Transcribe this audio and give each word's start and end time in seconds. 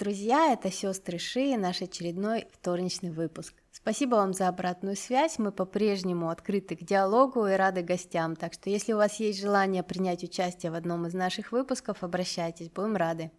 Друзья! 0.00 0.54
Это 0.54 0.70
сестры 0.70 1.18
Ши 1.18 1.52
и 1.52 1.56
наш 1.58 1.82
очередной 1.82 2.46
вторничный 2.54 3.10
выпуск. 3.10 3.52
Спасибо 3.70 4.14
вам 4.14 4.32
за 4.32 4.48
обратную 4.48 4.96
связь. 4.96 5.38
Мы 5.38 5.52
по-прежнему 5.52 6.30
открыты 6.30 6.74
к 6.74 6.82
диалогу 6.82 7.46
и 7.46 7.52
рады 7.52 7.82
гостям. 7.82 8.34
Так 8.34 8.54
что, 8.54 8.70
если 8.70 8.94
у 8.94 8.96
вас 8.96 9.20
есть 9.20 9.38
желание 9.38 9.82
принять 9.82 10.24
участие 10.24 10.72
в 10.72 10.74
одном 10.74 11.06
из 11.06 11.12
наших 11.12 11.52
выпусков, 11.52 12.02
обращайтесь, 12.02 12.70
будем 12.70 12.96
рады. 12.96 13.30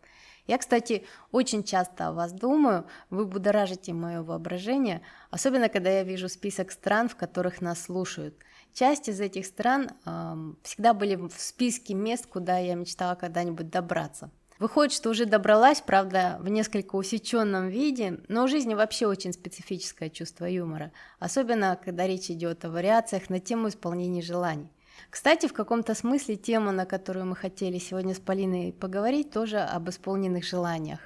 Я, 0.46 0.60
кстати, 0.60 1.04
очень 1.32 1.64
часто 1.64 2.10
о 2.10 2.14
вас 2.14 2.32
думаю, 2.32 2.86
вы 3.10 3.26
будоражите 3.26 3.94
мое 3.94 4.22
воображение, 4.22 5.02
особенно 5.32 5.68
когда 5.68 5.90
я 5.90 6.04
вижу 6.04 6.30
список 6.30 6.72
стран, 6.72 7.10
в 7.10 7.16
которых 7.16 7.62
нас 7.62 7.82
слушают. 7.82 8.36
Часть 8.72 9.10
из 9.10 9.20
этих 9.20 9.48
стран 9.48 9.90
э, 10.06 10.54
всегда 10.62 10.94
были 10.94 11.16
в 11.16 11.34
списке 11.40 11.96
мест, 11.96 12.28
куда 12.28 12.60
я 12.60 12.76
мечтала 12.76 13.16
когда-нибудь 13.16 13.72
добраться. 13.72 14.30
Выходит, 14.62 14.94
что 14.94 15.10
уже 15.10 15.26
добралась, 15.26 15.82
правда, 15.82 16.38
в 16.40 16.48
несколько 16.48 16.96
усеченном 16.96 17.70
виде, 17.70 18.20
но 18.28 18.44
у 18.44 18.48
жизни 18.48 18.76
вообще 18.76 19.08
очень 19.08 19.34
специфическое 19.34 20.12
чувство 20.12 20.46
юмора, 20.46 20.92
особенно 21.18 21.80
когда 21.84 22.06
речь 22.06 22.30
идет 22.30 22.64
о 22.64 22.70
вариациях 22.70 23.32
на 23.32 23.40
тему 23.40 23.70
исполнения 23.70 24.22
желаний. 24.22 24.72
Кстати, 25.10 25.48
в 25.48 25.54
каком-то 25.54 25.96
смысле 25.96 26.36
тема, 26.36 26.72
на 26.72 26.86
которую 26.86 27.26
мы 27.26 27.36
хотели 27.36 27.80
сегодня 27.80 28.14
с 28.14 28.20
Полиной 28.20 28.72
поговорить, 28.72 29.32
тоже 29.32 29.58
об 29.58 29.90
исполненных 29.90 30.46
желаниях. 30.46 31.00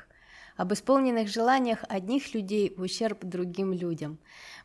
Об 0.58 0.74
исполненных 0.74 1.30
желаниях 1.30 1.86
одних 1.88 2.34
людей 2.34 2.74
в 2.76 2.82
ущерб 2.82 3.24
другим 3.24 3.72
людям. 3.72 4.18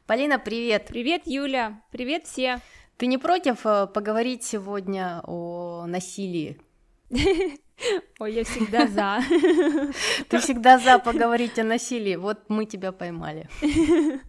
Полина, 0.08 0.40
привет! 0.40 0.86
Привет, 0.88 1.22
Юля! 1.26 1.80
Привет 1.92 2.26
все! 2.26 2.58
Ты 2.96 3.06
не 3.06 3.18
против 3.18 3.64
э, 3.64 3.86
поговорить 3.86 4.42
сегодня 4.42 5.20
о 5.22 5.86
насилии? 5.86 6.58
Ой, 8.18 8.32
я 8.32 8.44
всегда 8.44 8.86
за. 8.86 9.20
Ты 10.28 10.38
всегда 10.38 10.78
за 10.78 10.98
поговорить 10.98 11.58
о 11.58 11.64
насилии. 11.64 12.16
Вот 12.16 12.48
мы 12.48 12.66
тебя 12.66 12.92
поймали. 12.92 13.48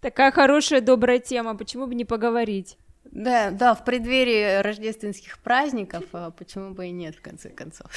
Такая 0.00 0.30
хорошая, 0.30 0.80
добрая 0.80 1.18
тема. 1.18 1.56
Почему 1.56 1.86
бы 1.86 1.94
не 1.94 2.04
поговорить? 2.04 2.78
Да, 3.04 3.50
да, 3.50 3.74
в 3.74 3.84
преддверии 3.84 4.62
рождественских 4.62 5.38
праздников, 5.38 6.04
а 6.12 6.30
почему 6.30 6.74
бы 6.74 6.88
и 6.88 6.90
нет, 6.90 7.16
в 7.16 7.22
конце 7.22 7.50
концов. 7.50 7.90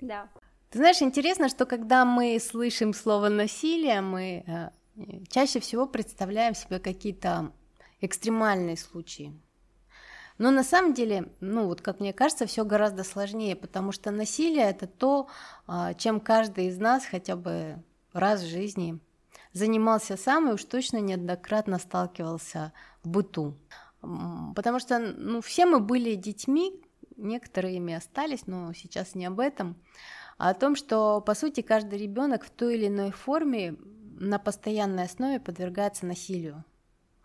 Да. 0.00 0.28
Ты 0.70 0.78
знаешь, 0.78 1.02
интересно, 1.02 1.48
что 1.48 1.66
когда 1.66 2.04
мы 2.04 2.38
слышим 2.40 2.92
слово 2.92 3.28
насилие, 3.28 4.00
мы 4.00 4.44
э, 4.46 4.70
чаще 5.28 5.60
всего 5.60 5.86
представляем 5.86 6.54
себе 6.54 6.78
какие-то 6.78 7.52
экстремальные 8.00 8.76
случаи. 8.76 9.32
Но 10.38 10.52
на 10.52 10.62
самом 10.62 10.94
деле, 10.94 11.28
ну 11.40 11.66
вот 11.66 11.80
как 11.80 12.00
мне 12.00 12.12
кажется, 12.12 12.46
все 12.46 12.64
гораздо 12.64 13.04
сложнее, 13.04 13.56
потому 13.56 13.92
что 13.92 14.10
насилие 14.10 14.70
это 14.70 14.86
то, 14.86 15.28
а, 15.66 15.94
чем 15.94 16.20
каждый 16.20 16.68
из 16.68 16.78
нас 16.78 17.04
хотя 17.04 17.36
бы 17.36 17.82
раз 18.12 18.42
в 18.42 18.48
жизни 18.48 19.00
занимался 19.52 20.16
сам 20.16 20.48
и 20.48 20.54
уж 20.54 20.64
точно 20.64 20.98
неоднократно 20.98 21.78
сталкивался 21.78 22.72
в 23.02 23.08
быту. 23.08 23.56
Потому 24.54 24.78
что 24.78 24.98
ну, 24.98 25.40
все 25.40 25.66
мы 25.66 25.80
были 25.80 26.14
детьми, 26.14 26.80
некоторые 27.16 27.76
ими 27.76 27.94
остались, 27.94 28.46
но 28.46 28.72
сейчас 28.72 29.16
не 29.16 29.26
об 29.26 29.40
этом, 29.40 29.76
а 30.38 30.50
о 30.50 30.54
том, 30.54 30.76
что 30.76 31.20
по 31.20 31.34
сути 31.34 31.62
каждый 31.62 31.98
ребенок 31.98 32.44
в 32.44 32.50
той 32.50 32.76
или 32.76 32.86
иной 32.86 33.10
форме 33.10 33.76
на 34.20 34.38
постоянной 34.38 35.04
основе 35.04 35.40
подвергается 35.40 36.06
насилию. 36.06 36.64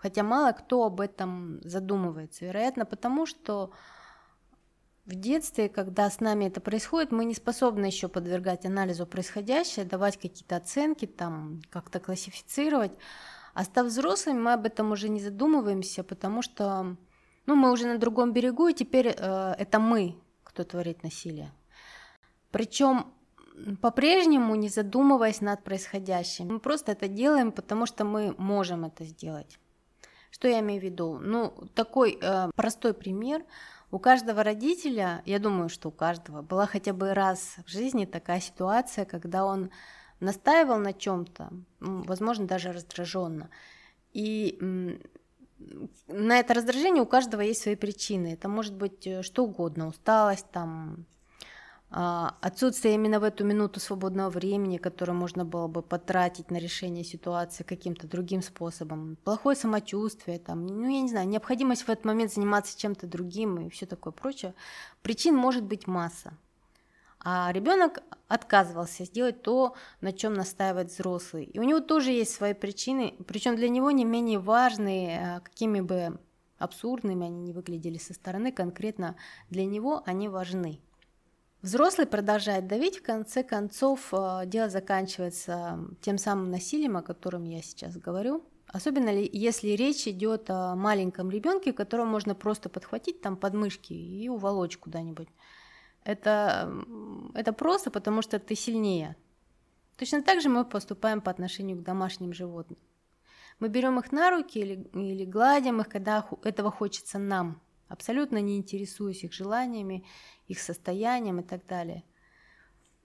Хотя 0.04 0.22
мало 0.22 0.52
кто 0.52 0.84
об 0.84 1.00
этом 1.00 1.62
задумывается. 1.64 2.44
Вероятно, 2.44 2.84
потому 2.84 3.26
что 3.26 3.72
в 5.06 5.16
детстве, 5.16 5.70
когда 5.70 6.10
с 6.10 6.20
нами 6.20 6.44
это 6.44 6.60
происходит, 6.60 7.14
мы 7.14 7.24
не 7.24 7.34
способны 7.34 7.86
еще 7.86 8.10
подвергать 8.10 8.66
анализу 8.66 9.06
происходящее, 9.06 9.86
давать 9.86 10.18
какие-то 10.18 10.58
оценки, 10.58 11.06
там, 11.06 11.62
как-то 11.70 12.02
классифицировать. 12.02 12.92
А 13.54 13.64
став 13.64 13.88
взрослыми, 13.88 14.42
мы 14.42 14.52
об 14.52 14.66
этом 14.66 14.92
уже 14.92 15.08
не 15.08 15.22
задумываемся, 15.22 16.04
потому 16.04 16.42
что 16.42 16.98
ну, 17.46 17.56
мы 17.56 17.72
уже 17.72 17.88
на 17.88 17.98
другом 17.98 18.34
берегу, 18.34 18.68
и 18.68 18.74
теперь 18.74 19.08
э, 19.08 19.56
это 19.58 19.80
мы, 19.80 20.18
кто 20.44 20.66
творит 20.66 21.02
насилие. 21.04 21.54
Причем 22.52 23.06
по-прежнему 23.82 24.56
не 24.56 24.68
задумываясь 24.68 25.40
над 25.40 25.64
происходящим. 25.64 26.48
Мы 26.48 26.60
просто 26.60 26.92
это 26.92 27.08
делаем, 27.08 27.54
потому 27.54 27.86
что 27.86 28.04
мы 28.04 28.36
можем 28.38 28.84
это 28.84 29.06
сделать. 29.06 29.60
Что 30.44 30.50
я 30.50 30.60
имею 30.60 30.82
в 30.82 30.84
виду? 30.84 31.20
Ну, 31.22 31.54
такой 31.74 32.20
э, 32.22 32.50
простой 32.54 32.94
пример. 32.94 33.46
У 33.92 33.98
каждого 33.98 34.44
родителя, 34.44 35.22
я 35.26 35.40
думаю, 35.40 35.70
что 35.70 35.88
у 35.88 35.92
каждого, 35.94 36.42
была 36.42 36.66
хотя 36.66 36.92
бы 36.92 37.14
раз 37.14 37.56
в 37.66 37.70
жизни 37.70 38.04
такая 38.04 38.42
ситуация, 38.42 39.06
когда 39.06 39.46
он 39.46 39.70
настаивал 40.20 40.80
на 40.80 40.92
чем-то, 40.92 41.50
возможно, 41.80 42.46
даже 42.46 42.74
раздраженно. 42.74 43.52
И 44.12 44.60
на 46.10 46.40
это 46.40 46.54
раздражение 46.54 47.04
у 47.04 47.06
каждого 47.06 47.40
есть 47.40 47.62
свои 47.62 47.78
причины. 47.78 48.34
Это 48.34 48.50
может 48.50 48.74
быть 48.74 49.08
э, 49.08 49.24
что 49.24 49.46
угодно, 49.46 49.88
усталость, 49.88 50.52
там, 50.52 51.06
отсутствие 51.94 52.96
именно 52.96 53.20
в 53.20 53.24
эту 53.24 53.46
минуту 53.46 53.80
свободного 53.80 54.32
времени, 54.32 54.78
которое 54.78 55.14
можно 55.14 55.46
было 55.46 55.68
бы 55.68 55.84
потратить 55.84 56.50
на 56.50 56.58
решение 56.58 57.04
ситуации 57.04 57.64
каким-то 57.64 58.08
другим 58.08 58.42
способом, 58.42 59.16
плохое 59.24 59.56
самочувствие, 59.56 60.40
там, 60.40 60.66
ну 60.66 60.90
я 60.90 61.02
не 61.02 61.10
знаю, 61.10 61.28
необходимость 61.28 61.84
в 61.84 61.90
этот 61.90 62.06
момент 62.06 62.34
заниматься 62.34 62.80
чем-то 62.80 63.06
другим 63.06 63.60
и 63.60 63.70
все 63.70 63.86
такое 63.86 64.12
прочее. 64.12 64.56
Причин 65.04 65.36
может 65.36 65.64
быть 65.64 65.86
масса. 65.86 66.34
А 67.20 67.52
ребенок 67.54 68.02
отказывался 68.28 69.06
сделать 69.06 69.44
то, 69.44 69.76
на 70.02 70.12
чем 70.14 70.34
настаивает 70.34 70.90
взрослый. 70.90 71.46
И 71.46 71.60
у 71.60 71.64
него 71.64 71.80
тоже 71.80 72.12
есть 72.12 72.34
свои 72.34 72.54
причины, 72.54 73.14
причем 73.28 73.56
для 73.56 73.70
него 73.70 73.92
не 73.92 74.04
менее 74.04 74.40
важные, 74.40 75.36
а, 75.36 75.40
какими 75.42 75.80
бы 75.80 76.20
абсурдными 76.58 77.28
они 77.28 77.42
не 77.42 77.54
выглядели 77.54 78.00
со 78.00 78.16
стороны, 78.16 78.52
конкретно 78.52 79.16
для 79.52 79.66
него 79.66 80.02
они 80.06 80.28
важны. 80.28 80.82
Взрослый 81.64 82.06
продолжает 82.06 82.68
давить, 82.68 82.98
в 82.98 83.04
конце 83.04 83.42
концов 83.42 84.10
э, 84.12 84.42
дело 84.48 84.68
заканчивается 84.68 85.80
тем 86.02 86.18
самым 86.18 86.52
насилием, 86.52 86.98
о 86.98 87.02
котором 87.02 87.46
я 87.46 87.62
сейчас 87.62 87.96
говорю. 87.96 88.44
Особенно 88.68 89.08
если 89.08 89.70
речь 89.70 90.06
идет 90.06 90.50
о 90.50 90.76
маленьком 90.76 91.32
ребенке, 91.32 91.72
которого 91.72 92.06
можно 92.06 92.36
просто 92.36 92.68
подхватить 92.68 93.22
там 93.22 93.38
подмышки 93.38 93.94
и 93.94 94.28
уволочь 94.28 94.78
куда-нибудь. 94.78 95.30
Это, 96.04 96.70
это 97.34 97.54
просто 97.54 97.92
потому, 97.92 98.22
что 98.22 98.40
ты 98.40 98.56
сильнее. 98.56 99.16
Точно 99.96 100.22
так 100.22 100.42
же 100.42 100.50
мы 100.50 100.66
поступаем 100.66 101.22
по 101.22 101.32
отношению 101.32 101.78
к 101.78 101.84
домашним 101.84 102.34
животным. 102.34 102.80
Мы 103.60 103.70
берем 103.70 103.98
их 104.00 104.12
на 104.12 104.32
руки 104.32 104.60
или, 104.60 104.90
или 104.94 105.24
гладим 105.24 105.80
их, 105.80 105.88
когда 105.88 106.28
этого 106.44 106.72
хочется 106.72 107.20
нам, 107.20 107.62
абсолютно 107.94 108.40
не 108.40 108.58
интересуясь 108.58 109.24
их 109.24 109.34
желаниями 109.34 110.04
их 110.48 110.60
состоянием 110.60 111.40
и 111.40 111.44
так 111.44 111.66
далее. 111.66 112.04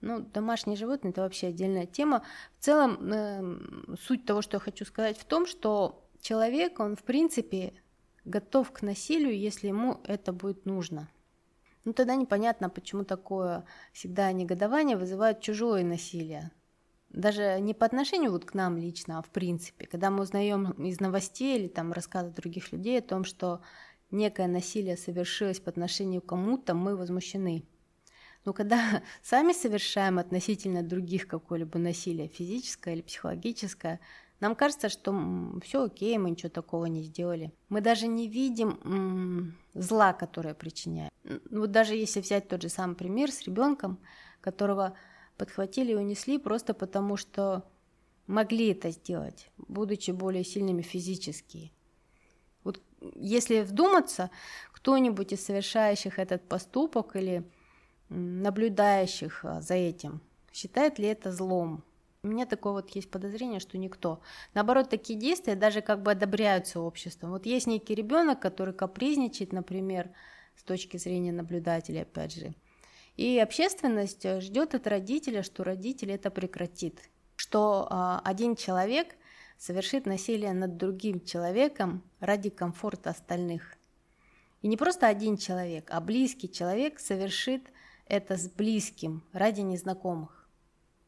Ну, 0.01 0.19
домашние 0.19 0.77
животные– 0.77 1.11
это 1.11 1.21
вообще 1.21 1.47
отдельная 1.47 1.85
тема. 1.85 2.23
В 2.57 2.63
целом, 2.63 3.11
э, 3.11 3.95
суть 4.01 4.25
того, 4.25 4.41
что 4.41 4.57
я 4.57 4.59
хочу 4.59 4.85
сказать, 4.85 5.17
в 5.17 5.25
том, 5.25 5.45
что 5.45 6.09
человек, 6.21 6.79
он, 6.79 6.95
в 6.95 7.03
принципе, 7.03 7.73
готов 8.25 8.71
к 8.71 8.81
насилию, 8.81 9.37
если 9.37 9.67
ему 9.67 9.99
это 10.05 10.31
будет 10.31 10.65
нужно. 10.65 11.09
Ну, 11.83 11.93
тогда 11.93 12.15
непонятно, 12.15 12.69
почему 12.69 13.03
такое 13.03 13.65
всегда 13.93 14.31
негодование 14.31 14.97
вызывает 14.97 15.41
чужое 15.41 15.83
насилие. 15.83 16.51
Даже 17.09 17.59
не 17.59 17.73
по 17.73 17.85
отношению 17.85 18.31
вот 18.31 18.45
к 18.45 18.53
нам 18.53 18.77
лично, 18.77 19.17
а 19.17 19.21
в 19.21 19.29
принципе. 19.29 19.87
Когда 19.87 20.11
мы 20.11 20.21
узнаем 20.21 20.71
из 20.71 20.99
новостей 20.99 21.57
или 21.57 21.67
там 21.67 21.91
рассказов 21.91 22.35
других 22.35 22.71
людей 22.71 22.99
о 22.99 23.01
том, 23.01 23.23
что 23.23 23.61
некое 24.11 24.47
насилие 24.47 24.97
совершилось 24.97 25.59
по 25.59 25.69
отношению 25.69 26.21
к 26.21 26.27
кому-то, 26.27 26.73
мы 26.73 26.95
возмущены. 26.95 27.63
Но 28.45 28.53
когда 28.53 29.03
сами 29.21 29.53
совершаем 29.53 30.19
относительно 30.19 30.83
других 30.83 31.27
какое-либо 31.27 31.77
насилие, 31.79 32.27
физическое 32.27 32.95
или 32.95 33.01
психологическое, 33.01 33.99
нам 34.39 34.55
кажется, 34.55 34.87
что 34.87 35.13
все 35.63 35.83
окей, 35.83 36.17
мы 36.17 36.29
ничего 36.29 36.49
такого 36.49 36.85
не 36.85 37.03
сделали. 37.03 37.51
Мы 37.67 37.81
даже 37.81 38.07
не 38.07 38.27
видим 38.27 39.57
зла, 39.73 40.13
которое 40.13 40.53
причиняем. 40.53 41.11
Вот 41.51 41.71
даже 41.71 41.95
если 41.95 42.21
взять 42.21 42.47
тот 42.47 42.61
же 42.61 42.69
самый 42.69 42.95
пример 42.95 43.31
с 43.31 43.43
ребенком, 43.43 43.99
которого 44.39 44.95
подхватили 45.37 45.91
и 45.91 45.95
унесли 45.95 46.37
просто 46.37 46.73
потому, 46.73 47.17
что 47.17 47.65
могли 48.27 48.71
это 48.71 48.91
сделать, 48.91 49.51
будучи 49.57 50.11
более 50.11 50.45
сильными 50.45 50.83
физически 50.83 51.73
если 53.15 53.61
вдуматься, 53.61 54.29
кто-нибудь 54.71 55.33
из 55.33 55.45
совершающих 55.45 56.19
этот 56.19 56.47
поступок 56.47 57.15
или 57.15 57.43
наблюдающих 58.09 59.45
а, 59.45 59.61
за 59.61 59.75
этим, 59.75 60.21
считает 60.51 60.99
ли 60.99 61.07
это 61.07 61.31
злом? 61.31 61.83
У 62.21 62.27
меня 62.27 62.45
такое 62.45 62.73
вот 62.73 62.89
есть 62.89 63.09
подозрение, 63.09 63.61
что 63.61 63.77
никто. 63.77 64.19
Наоборот, 64.53 64.89
такие 64.89 65.17
действия 65.17 65.55
даже 65.55 65.81
как 65.81 66.03
бы 66.03 66.11
одобряются 66.11 66.81
обществом. 66.81 67.31
Вот 67.31 67.45
есть 67.45 67.65
некий 67.65 67.95
ребенок, 67.95 68.41
который 68.41 68.73
капризничает, 68.73 69.53
например, 69.53 70.09
с 70.57 70.63
точки 70.63 70.97
зрения 70.97 71.31
наблюдателя, 71.31 72.01
опять 72.01 72.33
же, 72.33 72.53
И 73.15 73.39
общественность 73.39 74.25
ждет 74.41 74.75
от 74.75 74.87
родителя, 74.87 75.43
что 75.43 75.63
родитель 75.63 76.11
это 76.11 76.29
прекратит, 76.29 77.09
что 77.37 77.87
а, 77.89 78.21
один 78.25 78.55
человек 78.57 79.15
совершит 79.59 80.05
насилие 80.05 80.53
над 80.53 80.77
другим 80.77 81.23
человеком 81.23 82.01
ради 82.19 82.49
комфорта 82.49 83.11
остальных. 83.11 83.75
И 84.61 84.67
не 84.67 84.77
просто 84.77 85.07
один 85.07 85.37
человек, 85.37 85.89
а 85.91 86.01
близкий 86.01 86.49
человек 86.49 86.99
совершит 86.99 87.71
это 88.07 88.37
с 88.37 88.49
близким 88.49 89.23
ради 89.33 89.61
незнакомых. 89.61 90.47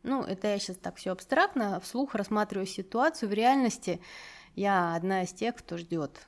Ну, 0.03 0.23
это 0.23 0.47
я 0.47 0.59
сейчас 0.59 0.77
так 0.77 0.97
все 0.97 1.11
абстрактно, 1.11 1.79
вслух 1.79 2.13
рассматриваю 2.13 2.67
ситуацию. 2.67 3.29
В 3.29 3.33
реальности 3.33 4.01
я 4.55 4.95
одна 4.95 5.23
из 5.23 5.31
тех, 5.31 5.55
кто 5.55 5.77
ждет. 5.77 6.27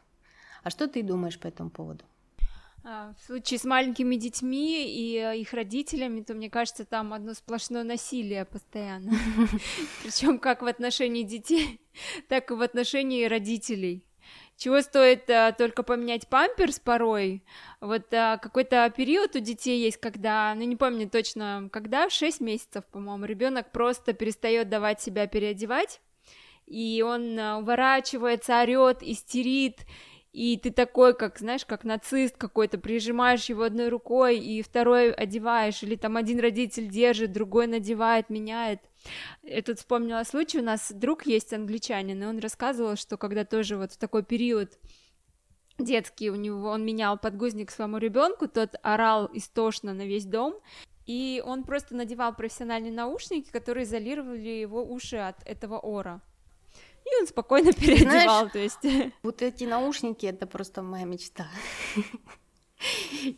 А 0.63 0.69
что 0.69 0.87
ты 0.87 1.03
думаешь 1.03 1.39
по 1.39 1.47
этому 1.47 1.69
поводу? 1.69 2.05
А, 2.85 3.13
в 3.17 3.25
случае 3.25 3.59
с 3.59 3.63
маленькими 3.63 4.17
детьми 4.17 4.85
и 4.85 5.17
э, 5.17 5.37
их 5.37 5.53
родителями, 5.53 6.21
то 6.21 6.33
мне 6.33 6.49
кажется, 6.49 6.83
там 6.83 7.13
одно 7.13 7.33
сплошное 7.33 7.85
насилие 7.85 8.43
постоянно. 8.43 9.13
Причем 10.03 10.37
как 10.37 10.61
в 10.61 10.65
отношении 10.65 11.23
детей, 11.23 11.79
так 12.27 12.51
и 12.51 12.55
в 12.55 12.61
отношении 12.61 13.23
родителей. 13.23 14.05
Чего 14.57 14.81
стоит 14.81 15.29
а, 15.29 15.53
только 15.53 15.83
поменять 15.83 16.27
памперс 16.27 16.81
порой. 16.81 17.45
Вот 17.79 18.13
а, 18.13 18.37
какой-то 18.37 18.91
период 18.95 19.33
у 19.37 19.39
детей 19.39 19.81
есть, 19.81 19.97
когда, 19.97 20.53
ну 20.53 20.63
не 20.63 20.75
помню 20.75 21.09
точно, 21.09 21.69
когда, 21.71 22.09
в 22.09 22.11
6 22.11 22.41
месяцев, 22.41 22.83
по-моему, 22.91 23.23
ребенок 23.23 23.71
просто 23.71 24.11
перестает 24.11 24.67
давать 24.67 25.01
себя 25.01 25.25
переодевать, 25.27 26.01
и 26.65 27.01
он 27.01 27.39
уворачивается, 27.39 28.61
орет, 28.61 29.03
истерит, 29.03 29.85
и 30.33 30.57
ты 30.57 30.71
такой, 30.71 31.15
как, 31.15 31.37
знаешь, 31.37 31.63
как 31.63 31.83
нацист 31.83 32.37
какой-то, 32.37 32.79
прижимаешь 32.79 33.49
его 33.49 33.63
одной 33.63 33.89
рукой 33.89 34.39
и 34.39 34.63
второй 34.63 35.13
одеваешь, 35.13 35.83
или 35.83 35.95
там 35.95 36.17
один 36.17 36.39
родитель 36.39 36.89
держит, 36.89 37.31
другой 37.31 37.67
надевает, 37.67 38.31
меняет. 38.31 38.79
Я 39.43 39.61
тут 39.61 39.77
вспомнила 39.77 40.23
случай, 40.23 40.59
у 40.59 40.63
нас 40.63 40.91
друг 40.91 41.27
есть 41.27 41.53
англичанин, 41.53 42.21
и 42.21 42.25
он 42.25 42.39
рассказывал, 42.39 42.95
что 42.95 43.15
когда 43.15 43.45
тоже 43.45 43.77
вот 43.77 43.91
в 43.93 43.97
такой 43.97 44.23
период 44.23 44.79
детский 45.77 46.31
у 46.31 46.35
него, 46.35 46.69
он 46.69 46.83
менял 46.83 47.19
подгузник 47.19 47.69
своему 47.69 47.99
ребенку, 47.99 48.47
тот 48.47 48.75
орал 48.81 49.29
истошно 49.33 49.93
на 49.93 50.07
весь 50.07 50.25
дом, 50.25 50.55
и 51.05 51.43
он 51.45 51.63
просто 51.63 51.95
надевал 51.95 52.33
профессиональные 52.33 52.91
наушники, 52.91 53.51
которые 53.51 53.83
изолировали 53.83 54.49
его 54.49 54.83
уши 54.83 55.17
от 55.17 55.45
этого 55.45 55.77
ора. 55.77 56.21
И 57.05 57.19
он 57.19 57.27
спокойно 57.27 57.73
переодевал, 57.73 58.49
Знаешь, 58.49 58.51
то 58.51 58.59
есть... 58.59 59.13
Вот 59.23 59.41
эти 59.41 59.65
наушники— 59.65 60.25
это 60.27 60.47
просто 60.47 60.81
моя 60.81 61.05
мечта. 61.05 61.47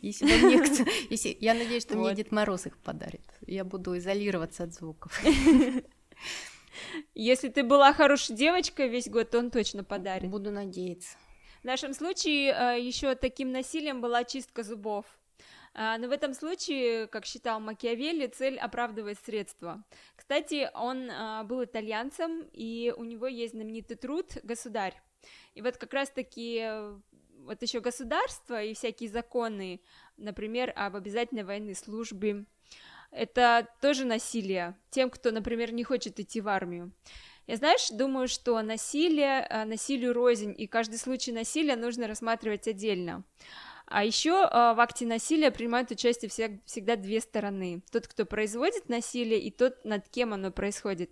Если 0.02 0.24
мне 0.24 0.58
кто... 0.60 0.90
Если... 1.10 1.36
Я 1.40 1.54
надеюсь, 1.54 1.82
что 1.82 1.96
вот. 1.96 2.06
мне 2.06 2.16
Дед 2.16 2.32
Мороз 2.32 2.66
их 2.66 2.76
подарит. 2.78 3.22
Я 3.46 3.64
буду 3.64 3.96
изолироваться 3.96 4.64
от 4.64 4.74
звуков. 4.74 5.20
Если 7.14 7.48
ты 7.48 7.62
была 7.62 7.92
хорошей 7.92 8.36
девочкой 8.36 8.88
весь 8.88 9.08
год, 9.08 9.30
то 9.30 9.38
он 9.38 9.50
точно 9.50 9.84
подарит. 9.84 10.30
Буду 10.30 10.50
надеяться. 10.50 11.16
В 11.62 11.64
нашем 11.64 11.94
случае 11.94 12.52
э, 12.52 12.80
еще 12.80 13.14
таким 13.14 13.50
насилием 13.50 14.00
была 14.00 14.24
чистка 14.24 14.62
зубов. 14.62 15.06
А, 15.78 15.98
но 15.98 16.08
в 16.08 16.10
этом 16.10 16.32
случае, 16.32 17.06
как 17.06 17.26
считал 17.26 17.60
Макиавелли, 17.60 18.28
цель 18.28 18.58
оправдывает 18.58 19.18
средства. 19.18 19.84
Кстати, 20.16 20.70
он 20.72 21.10
а, 21.10 21.44
был 21.44 21.62
итальянцем, 21.62 22.48
и 22.54 22.94
у 22.96 23.04
него 23.04 23.26
есть 23.26 23.52
знаменитый 23.52 23.98
труд 23.98 24.38
«Государь». 24.42 24.94
И 25.54 25.60
вот 25.60 25.76
как 25.76 25.92
раз-таки 25.92 26.64
вот 27.40 27.60
еще 27.60 27.80
государство 27.80 28.62
и 28.62 28.72
всякие 28.72 29.10
законы, 29.10 29.82
например, 30.16 30.72
об 30.74 30.96
обязательной 30.96 31.44
военной 31.44 31.74
службе, 31.74 32.46
это 33.10 33.68
тоже 33.82 34.06
насилие 34.06 34.78
тем, 34.88 35.10
кто, 35.10 35.30
например, 35.30 35.72
не 35.72 35.84
хочет 35.84 36.18
идти 36.18 36.40
в 36.40 36.48
армию. 36.48 36.90
Я, 37.46 37.56
знаешь, 37.56 37.90
думаю, 37.90 38.28
что 38.28 38.60
насилие, 38.62 39.46
а, 39.50 39.66
насилию 39.66 40.14
рознь, 40.14 40.54
и 40.56 40.66
каждый 40.66 40.96
случай 40.96 41.32
насилия 41.32 41.76
нужно 41.76 42.08
рассматривать 42.08 42.66
отдельно. 42.66 43.24
А 43.88 44.04
еще 44.04 44.48
а, 44.50 44.74
в 44.74 44.80
акте 44.80 45.06
насилия 45.06 45.50
принимают 45.50 45.90
участие 45.92 46.28
всегда 46.64 46.96
две 46.96 47.20
стороны. 47.20 47.82
Тот, 47.92 48.08
кто 48.08 48.26
производит 48.26 48.88
насилие, 48.88 49.40
и 49.40 49.50
тот, 49.50 49.84
над 49.84 50.08
кем 50.08 50.34
оно 50.34 50.50
происходит. 50.50 51.10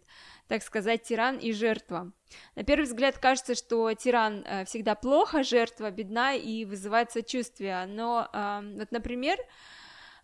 Так 0.49 0.63
сказать, 0.63 1.05
тиран 1.05 1.39
и 1.39 1.53
жертва. 1.53 2.13
На 2.57 2.65
первый 2.65 2.85
взгляд 2.85 3.19
кажется, 3.19 3.55
что 3.55 3.93
тиран 3.95 4.45
э, 4.45 4.65
всегда 4.65 4.97
плохо, 4.97 5.45
жертва 5.45 5.91
бедна 5.93 6.35
и 6.35 6.65
вызывает 6.65 7.13
сочувствие. 7.13 7.87
Но, 7.87 8.29
вот, 8.33 8.91
например, 8.91 9.39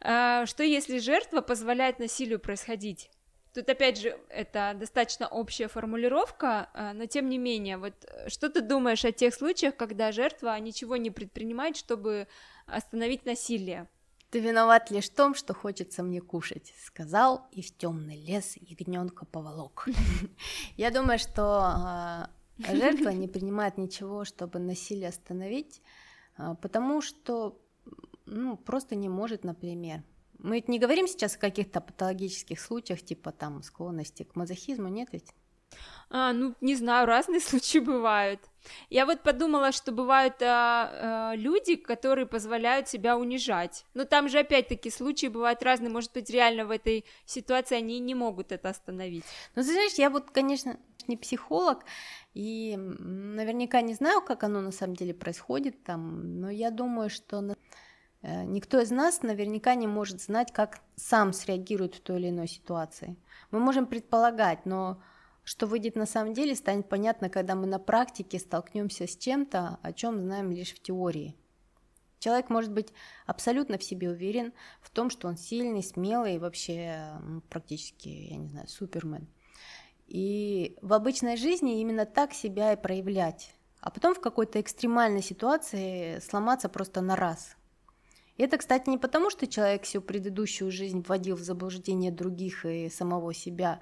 а, 0.00 0.46
что 0.46 0.62
если 0.64 0.98
жертва 0.98 1.42
позволяет 1.42 1.98
насилию 1.98 2.40
происходить? 2.40 3.10
Тут 3.52 3.68
опять 3.68 3.98
же 3.98 4.16
это 4.28 4.74
достаточно 4.78 5.26
общая 5.26 5.66
формулировка, 5.66 6.68
а, 6.72 6.92
но 6.92 7.06
тем 7.06 7.28
не 7.28 7.38
менее, 7.38 7.78
вот 7.78 7.94
э, 8.04 8.28
что 8.28 8.48
ты 8.48 8.60
думаешь 8.60 9.04
о 9.04 9.10
тех 9.10 9.34
случаях, 9.34 9.76
когда 9.76 10.12
жертва 10.12 10.58
ничего 10.60 10.96
не 10.96 11.10
предпринимает, 11.10 11.76
чтобы 11.76 12.28
остановить 12.66 13.26
насилие? 13.26 13.88
Ты 14.30 14.38
виноват 14.38 14.92
лишь 14.92 15.10
в 15.10 15.14
том, 15.14 15.34
что 15.34 15.52
хочется 15.52 16.04
мне 16.04 16.20
кушать, 16.20 16.72
сказал 16.84 17.48
и 17.50 17.62
в 17.62 17.76
темный 17.76 18.24
лес 18.24 18.56
ягненка 18.60 19.26
поволок. 19.26 19.88
Я 20.76 20.92
думаю, 20.92 21.18
что 21.18 21.42
а, 21.42 22.30
жертва 22.58 23.08
не 23.08 23.26
принимает 23.26 23.78
ничего, 23.78 24.24
чтобы 24.24 24.60
насилие 24.60 25.08
остановить, 25.08 25.82
потому 26.62 27.02
что 27.02 27.58
ну, 28.26 28.56
просто 28.56 28.94
не 28.94 29.08
может, 29.08 29.42
например. 29.42 30.04
Мы 30.42 30.56
ведь 30.56 30.68
не 30.68 30.78
говорим 30.78 31.06
сейчас 31.06 31.36
о 31.36 31.38
каких-то 31.38 31.80
патологических 31.80 32.58
случаях, 32.58 33.02
типа 33.02 33.32
там 33.32 33.62
склонности 33.62 34.22
к 34.22 34.36
мазохизму, 34.36 34.88
нет 34.88 35.08
ведь? 35.12 35.34
А, 36.12 36.32
ну, 36.32 36.54
не 36.60 36.74
знаю, 36.74 37.06
разные 37.06 37.40
случаи 37.40 37.78
бывают. 37.78 38.40
Я 38.90 39.06
вот 39.06 39.22
подумала, 39.22 39.70
что 39.72 39.92
бывают 39.92 40.42
а, 40.42 41.30
а, 41.30 41.34
люди, 41.36 41.76
которые 41.76 42.26
позволяют 42.26 42.88
себя 42.88 43.16
унижать. 43.16 43.84
Но 43.94 44.04
там 44.04 44.28
же 44.28 44.40
опять-таки 44.40 44.90
случаи 44.90 45.28
бывают 45.28 45.62
разные. 45.62 45.90
Может 45.90 46.12
быть, 46.12 46.30
реально 46.30 46.66
в 46.66 46.70
этой 46.70 47.04
ситуации 47.26 47.76
они 47.76 48.00
не 48.00 48.14
могут 48.14 48.50
это 48.50 48.70
остановить. 48.70 49.24
Ну, 49.54 49.62
ты 49.62 49.72
знаешь, 49.72 49.94
я 49.94 50.10
вот, 50.10 50.30
конечно, 50.30 50.78
не 51.06 51.16
психолог, 51.16 51.84
и 52.34 52.76
наверняка 52.76 53.80
не 53.80 53.94
знаю, 53.94 54.20
как 54.20 54.44
оно 54.44 54.60
на 54.60 54.72
самом 54.72 54.96
деле 54.96 55.14
происходит 55.14 55.82
там, 55.84 56.40
но 56.40 56.50
я 56.50 56.70
думаю, 56.70 57.10
что 57.10 57.40
Э, 57.40 57.54
никто 58.22 58.80
из 58.80 58.90
нас 58.90 59.22
наверняка 59.22 59.74
не 59.74 59.86
может 59.86 60.20
знать, 60.20 60.52
как 60.52 60.80
сам 60.96 61.32
среагирует 61.32 61.94
в 61.94 62.00
той 62.00 62.18
или 62.18 62.28
иной 62.28 62.48
ситуации. 62.48 63.16
Мы 63.50 63.60
можем 63.60 63.86
предполагать, 63.86 64.66
но 64.66 65.02
что 65.44 65.66
выйдет 65.66 65.96
на 65.96 66.06
самом 66.06 66.34
деле, 66.34 66.54
станет 66.54 66.88
понятно, 66.88 67.30
когда 67.30 67.54
мы 67.54 67.66
на 67.66 67.78
практике 67.78 68.38
столкнемся 68.38 69.06
с 69.06 69.16
чем-то, 69.16 69.78
о 69.82 69.92
чем 69.92 70.20
знаем 70.20 70.50
лишь 70.50 70.72
в 70.72 70.80
теории. 70.80 71.34
Человек 72.18 72.50
может 72.50 72.70
быть 72.70 72.92
абсолютно 73.24 73.78
в 73.78 73.82
себе 73.82 74.10
уверен 74.10 74.52
в 74.82 74.90
том, 74.90 75.08
что 75.08 75.26
он 75.26 75.38
сильный, 75.38 75.82
смелый 75.82 76.34
и 76.34 76.38
вообще 76.38 77.12
практически, 77.48 78.08
я 78.08 78.36
не 78.36 78.48
знаю, 78.48 78.68
супермен. 78.68 79.26
И 80.06 80.76
в 80.82 80.92
обычной 80.92 81.38
жизни 81.38 81.80
именно 81.80 82.04
так 82.04 82.34
себя 82.34 82.74
и 82.74 82.76
проявлять. 82.76 83.54
А 83.80 83.90
потом 83.90 84.14
в 84.14 84.20
какой-то 84.20 84.60
экстремальной 84.60 85.22
ситуации 85.22 86.18
сломаться 86.18 86.68
просто 86.68 87.00
на 87.00 87.16
раз– 87.16 87.56
это, 88.36 88.58
кстати, 88.58 88.88
не 88.88 88.98
потому, 88.98 89.30
что 89.30 89.46
человек 89.46 89.82
всю 89.82 90.00
предыдущую 90.00 90.70
жизнь 90.70 91.04
вводил 91.06 91.36
в 91.36 91.42
заблуждение 91.42 92.10
других 92.10 92.64
и 92.64 92.88
самого 92.88 93.34
себя, 93.34 93.80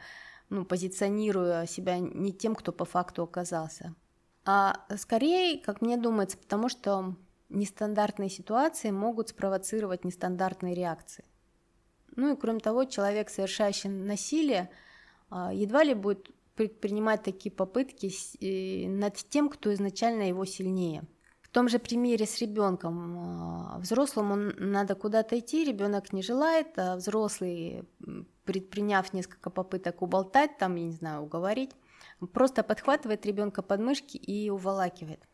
ну, 0.51 0.65
позиционируя 0.65 1.67
себя 1.67 1.99
не 1.99 2.33
тем, 2.33 2.55
кто 2.55 2.73
по 2.73 2.85
факту 2.85 3.23
оказался. 3.23 3.95
А 4.45 4.87
скорее, 4.97 5.61
как 5.61 5.83
мне 5.83 5.97
думается, 5.97 6.39
потому 6.39 6.69
что 6.69 7.15
нестандартные 7.51 8.31
ситуации 8.31 8.91
могут 8.91 9.29
спровоцировать 9.29 10.05
нестандартные 10.05 10.75
реакции. 10.75 11.25
Ну 12.17 12.33
и 12.33 12.37
кроме 12.37 12.61
того, 12.61 12.85
человек, 12.85 13.31
совершающий 13.31 13.91
насилие, 13.91 14.71
а, 15.31 15.53
едва 15.53 15.85
ли 15.85 15.95
будет 15.95 16.31
предпринимать 16.57 17.23
такие 17.23 17.53
попытки 17.53 18.11
над 18.87 19.15
тем, 19.15 19.49
кто 19.49 19.73
изначально 19.73 20.23
его 20.23 20.45
сильнее– 20.45 21.05
в 21.49 21.51
том 21.51 21.69
же 21.69 21.79
примере 21.79 22.27
с 22.27 22.39
ребенком. 22.41 23.19
А, 23.19 23.79
взрослому 23.79 24.37
надо 24.59 24.95
куда-то 24.95 25.39
идти, 25.39 25.65
ребенок 25.65 26.13
не 26.13 26.23
желает, 26.23 26.79
а 26.79 26.97
взрослый, 26.97 27.85
предприняв 28.45 29.13
несколько 29.15 29.49
попыток 29.49 30.03
уболтать, 30.03 30.59
там, 30.59 30.77
я 30.77 30.85
не 30.85 30.93
знаю, 30.93 31.23
уговорить, 31.23 31.71
просто 32.33 32.63
подхватывает 32.63 33.25
ребенка 33.25 33.63
под 33.63 33.81
мышки 33.81 34.19
и 34.19 34.51
уволакивает. 34.51 35.27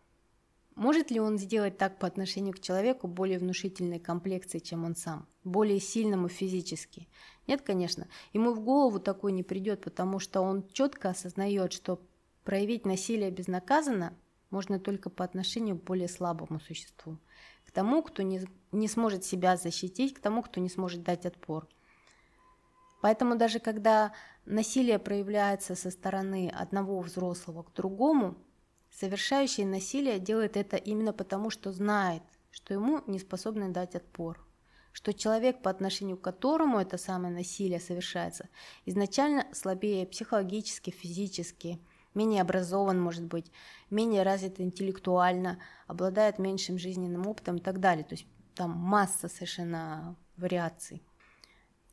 Может 0.77 1.11
ли 1.11 1.21
он 1.21 1.39
сделать 1.39 1.79
так 1.79 1.99
по 1.99 2.07
отношению 2.07 2.53
к 2.55 2.61
человеку 2.61 3.07
более 3.07 3.39
внушительной 3.39 4.01
комплекции, 4.01 4.59
чем 4.59 4.85
он 4.85 4.97
сам, 4.97 5.29
более 5.45 5.81
сильному 5.81 6.29
физически? 6.29 7.09
Нет, 7.47 7.63
конечно. 7.63 8.09
Ему 8.33 8.53
в 8.53 8.61
голову 8.61 8.99
такой 8.99 9.33
не 9.33 9.45
придет, 9.45 9.83
потому 9.83 10.19
что 10.19 10.41
он 10.41 10.67
четко 10.73 11.11
осознает, 11.11 11.73
что 11.73 12.01
проявить 12.43 12.87
насилие 12.87 13.31
безнаказанно 13.31 14.15
можно 14.55 14.79
только 14.79 15.11
по 15.11 15.25
отношению 15.25 15.77
к 15.77 15.83
более 15.83 16.09
слабому 16.09 16.61
существу, 16.61 17.19
к 17.67 17.73
тому, 17.73 18.03
кто 18.03 18.23
не, 18.23 18.47
не 18.71 18.87
сможет 18.87 19.25
себя 19.25 19.57
защитить, 19.57 20.15
к 20.15 20.21
тому, 20.21 20.43
кто 20.43 20.61
не 20.61 20.69
сможет 20.69 21.03
дать 21.03 21.27
отпор. 21.27 21.67
Поэтому 23.03 23.37
даже 23.37 23.59
когда 23.59 24.13
насилие 24.45 25.01
проявляется 25.01 25.75
со 25.75 25.91
стороны 25.91 26.53
одного 26.55 27.01
взрослого 27.01 27.65
к 27.65 27.73
другому, 27.75 28.37
совершающий 28.91 29.65
насилие 29.65 30.21
делает 30.21 30.57
это 30.57 30.77
именно 30.77 31.13
потому, 31.13 31.51
что 31.51 31.73
знает, 31.73 32.23
что 32.53 32.75
ему 32.75 33.03
не 33.09 33.19
способны 33.19 33.71
дать 33.71 33.97
отпор. 33.97 34.39
Что 34.93 35.13
человек, 35.13 35.63
по 35.63 35.71
отношению 35.71 36.17
к 36.17 36.23
которому 36.23 36.79
это 36.79 36.97
самое 36.97 37.35
насилие 37.35 37.81
совершается, 37.81 38.49
изначально 38.87 39.49
слабее 39.53 40.07
психологически, 40.07 40.91
физически, 40.91 41.81
менее 42.15 42.43
образован, 42.43 43.01
может 43.01 43.25
быть, 43.25 43.51
менее 43.91 44.23
развит 44.23 44.61
интеллектуально, 44.61 45.59
обладает 45.87 46.39
меньшим 46.39 46.79
жизненным 46.79 47.27
опытом 47.27 47.57
и 47.57 47.61
так 47.61 47.81
далее. 47.81 48.05
То 48.05 48.15
есть 48.15 48.27
там 48.55 48.71
масса 48.71 49.29
совершенно 49.29 50.17
вариаций. 50.37 51.03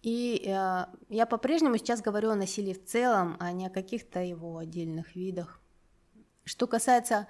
И 0.01 0.43
э, 0.45 0.85
я 1.09 1.25
по-прежнему 1.25 1.77
сейчас 1.77 2.01
говорю 2.01 2.31
о 2.31 2.35
насилии 2.35 2.73
в 2.73 2.85
целом, 2.85 3.37
а 3.39 3.51
не 3.51 3.67
о 3.67 3.69
каких-то 3.69 4.19
его 4.19 4.57
отдельных 4.57 5.15
видах. 5.15 5.59
Что 6.43 6.65
касается 6.65 7.27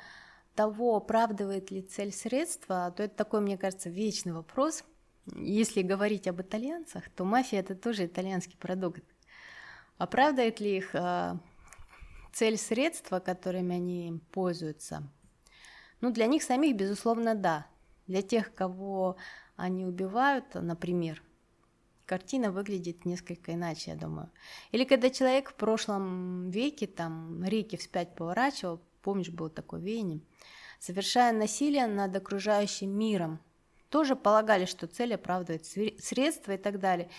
того, 0.55 0.95
оправдывает 0.95 1.69
ли 1.71 1.81
цель 1.81 2.13
средства, 2.13 2.93
то 2.95 3.03
это 3.03 3.15
такой, 3.15 3.41
мне 3.41 3.57
кажется, 3.57 3.89
вечный 3.89 4.33
вопрос– 4.33 4.83
если 5.35 5.81
говорить 5.81 6.27
об 6.27 6.41
итальянцах, 6.41 7.09
то 7.09 7.25
мафия 7.25 7.59
это 7.59 7.75
тоже 7.75 8.05
итальянский 8.05 8.57
продукт. 8.57 9.03
Оправдывает 9.97 10.59
ли 10.59 10.77
их 10.77 10.95
э, 10.95 11.37
цель 12.31 12.57
средства, 12.57 13.19
которыми 13.19 13.75
они 13.75 14.21
пользуются? 14.31 15.03
Ну, 16.01 16.11
для 16.11 16.25
них 16.25 16.43
самих, 16.43 16.75
безусловно, 16.75 17.35
да. 17.35 17.67
Для 18.07 18.21
тех, 18.21 18.53
кого 18.53 19.17
они 19.55 19.85
убивают, 19.85 20.55
например, 20.55 21.21
картина 22.05 22.51
выглядит 22.51 23.05
несколько 23.05 23.53
иначе, 23.53 23.91
я 23.91 23.97
думаю. 23.97 24.29
Или 24.71 24.83
когда 24.83 25.09
человек 25.09 25.51
в 25.51 25.55
прошлом 25.55 26.49
веке, 26.49 26.87
там, 26.87 27.43
реки 27.43 27.77
вспять 27.77 28.15
поворачивал, 28.15 28.81
помнишь, 29.01 29.29
был 29.29 29.49
такой 29.49 29.81
веяние, 29.81 30.21
совершая 30.79 31.31
насилие 31.33 31.87
над 31.87 32.15
окружающим 32.15 32.89
миром– 32.89 33.39
тоже 33.91 34.15
полагали, 34.15 34.65
что 34.65 34.87
цель 34.87 35.13
оправдывает 35.13 35.65
средства 35.65 36.53
и 36.53 36.57
так 36.57 36.79
далее. 36.79 37.09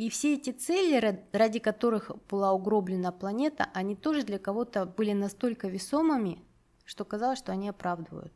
И 0.00 0.08
все 0.08 0.32
эти 0.32 0.48
цели, 0.48 1.22
ради 1.30 1.58
которых 1.58 2.10
была 2.30 2.54
угроблена 2.54 3.12
планета, 3.12 3.68
они 3.74 3.94
тоже 3.94 4.22
для 4.22 4.38
кого-то 4.38 4.86
были 4.86 5.12
настолько 5.12 5.68
весомыми, 5.68 6.42
что 6.86 7.04
казалось, 7.04 7.38
что 7.38 7.52
они 7.52 7.68
оправдывают. 7.68 8.32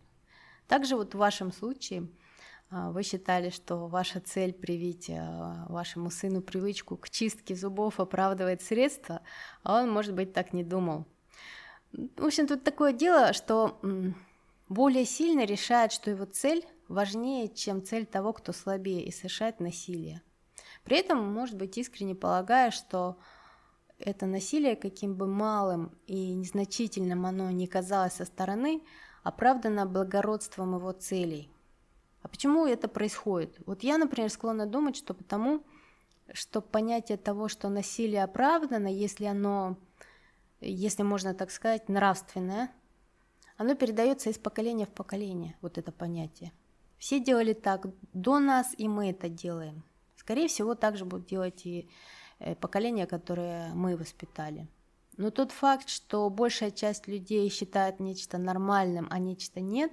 Также 0.68 0.94
вот 0.94 1.14
в 1.14 1.16
вашем 1.16 1.52
случае 1.52 2.11
а, 2.68 2.90
вы 2.90 3.02
считали, 3.02 3.49
что 3.49 3.87
ваша 3.87 4.21
цель 4.21 4.52
привить 4.52 5.09
а, 5.09 5.64
вашему 5.71 6.11
сыну 6.11 6.42
привычку 6.42 6.99
к 6.99 7.09
чистке 7.09 7.56
зубов 7.56 7.99
оправдывает 7.99 8.61
средства, 8.61 9.23
а 9.62 9.80
он, 9.80 9.90
может 9.90 10.14
быть, 10.14 10.35
так 10.35 10.52
не 10.52 10.64
думал. 10.64 11.06
В 11.92 12.26
общем, 12.26 12.47
тут 12.47 12.62
такое 12.62 12.92
дело, 12.92 13.33
что 13.33 13.80
более 14.68 15.06
сильно 15.06 15.47
решает, 15.47 15.92
что 15.92 16.11
его 16.11 16.26
цель 16.26 16.66
важнее, 16.88 17.49
чем 17.49 17.83
цель 17.83 18.04
того, 18.04 18.35
кто 18.35 18.52
слабее 18.52 19.02
и 19.02 19.11
совершает 19.11 19.61
насилие. 19.61 20.21
При 20.84 20.98
этом, 20.98 21.32
может 21.32 21.56
быть, 21.56 21.78
искренне 21.78 22.14
полагая, 22.14 22.70
что 22.70 23.18
это 23.98 24.26
насилие, 24.26 24.76
каким 24.76 25.14
бы 25.14 25.26
малым 25.26 25.96
и 26.06 26.34
незначительным 26.34 27.26
оно 27.26 27.50
ни 27.50 27.66
казалось 27.66 28.14
со 28.14 28.24
стороны, 28.24 28.82
оправдано 29.22 29.86
благородством 29.86 30.76
его 30.76 30.92
целей. 30.92 31.50
А 32.22 32.28
почему 32.28 32.66
это 32.66 32.88
происходит? 32.88 33.56
Вот 33.66 33.82
я, 33.82 33.98
например, 33.98 34.30
склонна 34.30 34.66
думать, 34.66 34.96
что 34.96 35.14
потому, 35.14 35.62
что 36.32 36.60
понятие 36.60 37.18
того, 37.18 37.48
что 37.48 37.68
насилие 37.68 38.22
оправдано, 38.22 38.88
если 38.88 39.24
оно, 39.24 39.76
если 40.60 41.02
можно 41.02 41.34
так 41.34 41.50
сказать, 41.50 41.88
нравственное, 41.88 42.70
оно 43.56 43.74
передается 43.74 44.30
из 44.30 44.38
поколения 44.38 44.86
в 44.86 44.90
поколение, 44.90 45.56
вот 45.60 45.78
это 45.78 45.92
понятие. 45.92 46.52
Все 46.98 47.20
делали 47.20 47.52
так 47.52 47.86
до 48.12 48.38
нас, 48.38 48.74
и 48.76 48.88
мы 48.88 49.10
это 49.10 49.28
делаем. 49.28 49.84
Скорее 50.25 50.49
всего, 50.49 50.75
так 50.75 50.97
же 50.97 51.04
будут 51.04 51.26
делать 51.26 51.66
и 51.66 51.87
э, 52.38 52.54
поколения, 52.54 53.07
которые 53.07 53.75
мы 53.75 53.95
воспитали. 53.95 54.66
Но 55.19 55.31
тот 55.31 55.52
факт, 55.52 55.90
что 55.90 56.31
большая 56.31 56.71
часть 56.71 57.07
людей 57.07 57.49
считает 57.50 58.00
нечто 58.00 58.38
нормальным, 58.38 59.07
а 59.11 59.19
нечто 59.19 59.61
нет, 59.61 59.93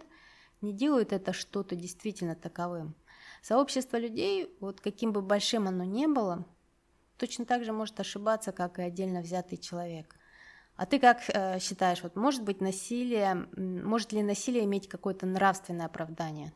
не 0.62 0.72
делает 0.72 1.12
это 1.12 1.34
что-то 1.34 1.76
действительно 1.76 2.36
таковым. 2.36 2.96
Сообщество 3.42 3.98
людей, 3.98 4.56
вот 4.62 4.80
каким 4.80 5.12
бы 5.12 5.22
большим 5.22 5.68
оно 5.68 5.84
ни 5.84 6.06
было, 6.06 6.46
точно 7.18 7.46
так 7.46 7.66
же 7.66 7.74
может 7.74 8.00
ошибаться, 8.00 8.54
как 8.54 8.80
и 8.80 8.84
отдельно 8.84 9.22
взятый 9.22 9.58
человек. 9.58 10.16
А 10.78 10.86
ты 10.86 10.98
как 10.98 11.24
э, 11.28 11.60
считаешь, 11.60 12.02
вот 12.04 12.16
может 12.16 12.44
быть 12.44 12.62
насилие, 12.62 13.48
может 13.58 14.14
ли 14.14 14.24
насилие 14.24 14.64
иметь 14.64 14.88
какое-то 14.88 15.26
нравственное 15.26 15.88
оправдание? 15.88 16.54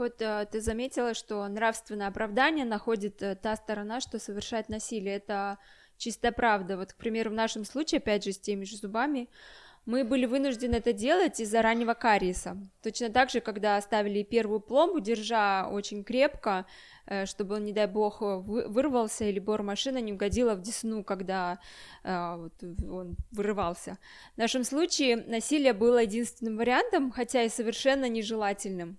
Вот 0.00 0.22
э, 0.22 0.46
ты 0.50 0.62
заметила, 0.62 1.12
что 1.12 1.46
нравственное 1.46 2.06
оправдание 2.06 2.64
находит 2.64 3.22
э, 3.22 3.34
та 3.36 3.54
сторона, 3.54 4.00
что 4.00 4.18
совершает 4.18 4.70
насилие. 4.70 5.16
Это 5.16 5.58
чистая 5.98 6.32
правда. 6.32 6.78
Вот, 6.78 6.94
к 6.94 6.96
примеру, 6.96 7.28
в 7.28 7.34
нашем 7.34 7.66
случае, 7.66 7.98
опять 7.98 8.24
же, 8.24 8.32
с 8.32 8.38
теми 8.38 8.64
же 8.64 8.78
зубами, 8.78 9.28
мы 9.84 10.04
были 10.04 10.24
вынуждены 10.24 10.76
это 10.76 10.94
делать 10.94 11.38
из-за 11.38 11.60
раннего 11.60 11.92
кариеса. 11.92 12.56
Точно 12.82 13.10
так 13.10 13.28
же, 13.28 13.40
когда 13.40 13.76
оставили 13.76 14.22
первую 14.22 14.60
пломбу, 14.60 15.00
держа 15.00 15.68
очень 15.70 16.02
крепко, 16.02 16.64
э, 17.04 17.26
чтобы 17.26 17.56
он, 17.56 17.66
не 17.66 17.74
дай 17.74 17.86
бог, 17.86 18.22
вырвался 18.22 19.26
или 19.26 19.38
бормашина 19.38 19.98
не 19.98 20.14
угодила 20.14 20.54
в 20.54 20.62
десну, 20.62 21.04
когда 21.04 21.58
вот, 22.02 22.54
он 22.90 23.16
вырывался. 23.32 23.98
В 24.34 24.38
нашем 24.38 24.64
случае 24.64 25.18
насилие 25.18 25.74
было 25.74 25.98
единственным 25.98 26.56
вариантом, 26.56 27.10
хотя 27.10 27.42
и 27.42 27.50
совершенно 27.50 28.08
нежелательным. 28.08 28.96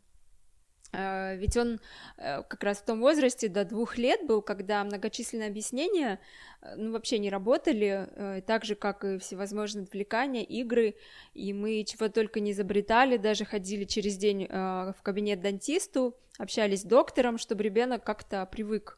Э, 0.94 1.36
ведь 1.38 1.58
он 1.58 1.80
э, 2.18 2.44
как 2.44 2.64
раз 2.64 2.80
в 2.80 2.86
том 2.86 3.00
возрасте 3.00 3.48
до 3.48 3.64
двух 3.64 3.98
лет 3.98 4.26
был, 4.26 4.42
когда 4.42 4.84
многочисленные 4.84 5.48
объяснения 5.48 6.20
э, 6.62 6.76
ну, 6.76 6.92
вообще 6.92 7.18
не 7.20 7.30
работали, 7.30 8.42
так 8.46 8.66
же, 8.66 8.76
как 8.76 9.04
и 9.04 9.18
всевозможные 9.18 9.84
отвлекания, 9.84 10.44
игры, 10.44 10.96
и 11.34 11.54
мы 11.54 11.84
чего 11.86 12.10
только 12.10 12.40
не 12.40 12.52
изобретали, 12.52 13.18
даже 13.18 13.46
ходили 13.46 13.86
через 13.86 14.18
день 14.18 14.48
в 14.48 14.96
кабинет 15.04 15.42
дантисту, 15.42 16.16
общались 16.38 16.82
с 16.82 16.86
доктором, 16.86 17.38
чтобы 17.38 17.64
ребенок 17.64 18.04
как-то 18.04 18.46
привык. 18.46 18.98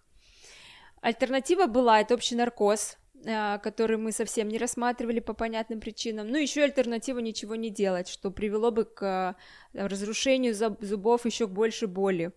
Альтернатива 1.02 1.68
была 1.68 2.02
это 2.02 2.14
общий 2.14 2.36
наркоз, 2.36 2.98
который 3.24 3.98
мы 3.98 4.12
совсем 4.12 4.50
не 4.50 4.58
рассматривали 4.58 5.20
по 5.20 5.34
понятным 5.34 5.80
причинам. 5.80 6.28
Ну, 6.28 6.38
еще 6.38 6.64
альтернатива 6.64 7.20
ничего 7.20 7.56
не 7.56 7.70
делать, 7.70 8.08
что 8.08 8.32
привело 8.32 8.72
бы 8.72 8.86
к 8.86 9.02
а, 9.02 9.36
разрушению 9.74 10.54
зубов 10.54 11.26
еще 11.26 11.48
больше 11.48 11.88
боли. 11.88 12.32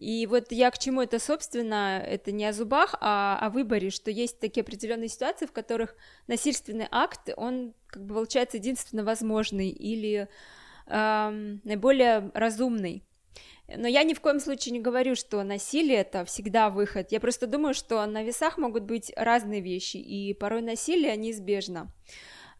И 0.00 0.26
вот 0.26 0.50
я 0.50 0.70
к 0.70 0.78
чему 0.78 1.02
это, 1.02 1.18
собственно, 1.18 2.02
это 2.02 2.32
не 2.32 2.46
о 2.46 2.54
зубах, 2.54 2.94
а 3.00 3.38
о 3.38 3.50
выборе, 3.50 3.90
что 3.90 4.10
есть 4.10 4.40
такие 4.40 4.62
определенные 4.62 5.08
ситуации, 5.10 5.44
в 5.44 5.52
которых 5.52 5.94
насильственный 6.26 6.88
акт, 6.90 7.28
он, 7.36 7.74
как 7.86 8.04
бы, 8.04 8.14
получается 8.14 8.56
единственно 8.56 9.04
возможный 9.04 9.68
или 9.68 10.26
э, 10.86 11.56
наиболее 11.64 12.30
разумный. 12.32 13.04
Но 13.76 13.86
я 13.86 14.02
ни 14.02 14.14
в 14.14 14.20
коем 14.20 14.40
случае 14.40 14.72
не 14.72 14.80
говорю, 14.80 15.14
что 15.14 15.42
насилие 15.42 15.98
это 15.98 16.24
всегда 16.24 16.70
выход. 16.70 17.12
Я 17.12 17.20
просто 17.20 17.46
думаю, 17.46 17.74
что 17.74 18.04
на 18.06 18.22
весах 18.22 18.58
могут 18.58 18.82
быть 18.82 19.12
разные 19.16 19.60
вещи, 19.60 19.96
и 19.96 20.34
порой 20.34 20.62
насилие 20.62 21.16
неизбежно. 21.16 21.92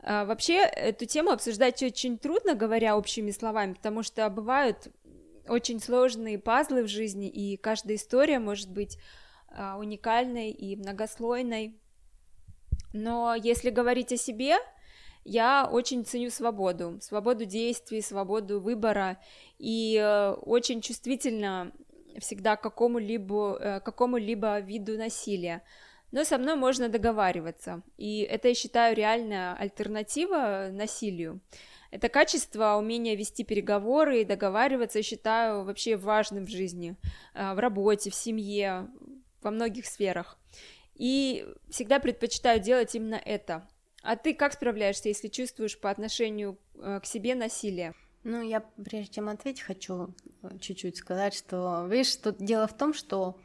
А, 0.02 0.25
вообще, 0.25 0.58
эту 0.58 1.06
тему 1.06 1.30
обсуждать 1.30 1.82
очень 1.82 2.16
трудно, 2.16 2.54
говоря 2.54 2.96
общими 2.96 3.32
словами, 3.32 3.75
потому 3.75 4.02
что 4.02 4.28
бывают 4.30 4.88
очень 5.49 5.80
сложные 5.80 6.38
пазлы 6.38 6.84
в 6.84 6.88
жизни, 6.88 7.28
и 7.28 7.56
каждая 7.56 7.96
история 7.96 8.38
может 8.38 8.70
быть 8.70 8.96
а, 9.49 9.78
уникальной 9.78 10.50
и 10.50 10.76
многослойной. 10.76 11.76
Но 12.92 13.34
если 13.34 13.70
говорить 13.70 14.12
о 14.12 14.16
себе, 14.16 14.56
я 15.24 15.68
очень 15.70 16.04
ценю 16.04 16.30
свободу, 16.30 16.98
свободу 17.00 17.44
действий, 17.44 18.00
свободу 18.00 18.60
выбора, 18.60 19.18
и 19.58 19.96
э, 19.96 20.32
очень 20.32 20.80
чувствительно 20.80 21.72
всегда 22.18 22.56
к 22.56 22.62
какому-либо, 22.62 23.58
э, 23.60 23.80
какому-либо 23.80 24.60
виду 24.60 24.96
насилия. 24.96 25.62
Но 26.12 26.24
со 26.24 26.38
мной 26.38 26.56
можно 26.56 26.88
договариваться, 26.88 27.82
и 27.96 28.22
это, 28.22 28.48
я 28.48 28.54
считаю, 28.54 28.96
реальная 28.96 29.54
альтернатива 29.54 30.68
насилию. 30.72 31.40
Это 31.92 32.08
качество, 32.08 32.76
умение 32.76 33.14
вести 33.14 33.44
переговоры 33.44 34.22
и 34.22 34.24
договариваться, 34.24 34.98
я 34.98 35.02
считаю, 35.02 35.64
вообще 35.64 35.96
важным 35.96 36.46
в 36.46 36.50
жизни, 36.50 36.96
э, 37.34 37.54
в 37.54 37.58
работе, 37.58 38.10
в 38.10 38.14
семье, 38.14 38.88
во 39.42 39.50
многих 39.50 39.86
сферах. 39.86 40.38
И 40.94 41.46
всегда 41.68 41.98
предпочитаю 41.98 42.60
делать 42.60 42.94
именно 42.94 43.20
это– 43.22 43.68
а 44.02 44.16
ты 44.16 44.35
как 44.35 44.52
справляешься, 44.52 45.09
если 45.09 45.28
чувствуешь 45.28 45.78
по 45.78 45.90
отношению 45.90 46.59
э, 46.75 47.00
к 47.00 47.07
себе 47.07 47.35
насилие? 47.35 47.95
Ну, 48.23 48.42
я 48.42 48.61
прежде 48.61 49.14
чем 49.14 49.28
ответить, 49.28 49.62
хочу 49.62 50.14
э, 50.42 50.59
чуть-чуть 50.59 50.97
сказать, 50.97 51.35
что, 51.35 51.87
видишь, 51.87 52.16
тут 52.16 52.38
дело 52.38 52.66
в 52.66 52.76
том, 52.76 52.95
что 52.95 53.38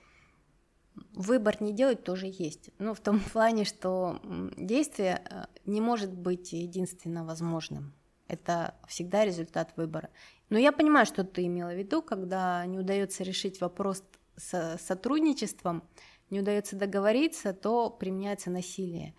выбор 1.14 1.62
не 1.62 1.74
делать 1.74 2.04
тоже 2.04 2.28
есть. 2.28 2.70
Ну, 2.80 2.94
в 2.94 3.00
том 3.00 3.20
плане, 3.34 3.66
что 3.66 4.20
действие 4.58 5.22
э, 5.30 5.46
не 5.66 5.82
может 5.82 6.14
быть 6.14 6.54
единственно 6.54 7.26
возможным. 7.26 7.94
Это 8.28 8.76
всегда 8.88 9.24
результат 9.24 9.74
выбора. 9.76 10.10
Но 10.50 10.58
я 10.58 10.72
понимаю, 10.72 11.06
что 11.06 11.24
ты 11.24 11.46
имела 11.46 11.70
в 11.74 11.78
виду, 11.78 12.02
когда 12.02 12.66
не 12.66 12.80
удается 12.80 13.24
решить 13.24 13.62
вопрос 13.62 14.04
с 14.36 14.78
сотрудничеством, 14.80 15.84
не 16.30 16.40
удается 16.42 16.76
договориться, 16.76 17.54
то 17.54 17.90
применяется 17.90 18.50
насилие. 18.50 19.16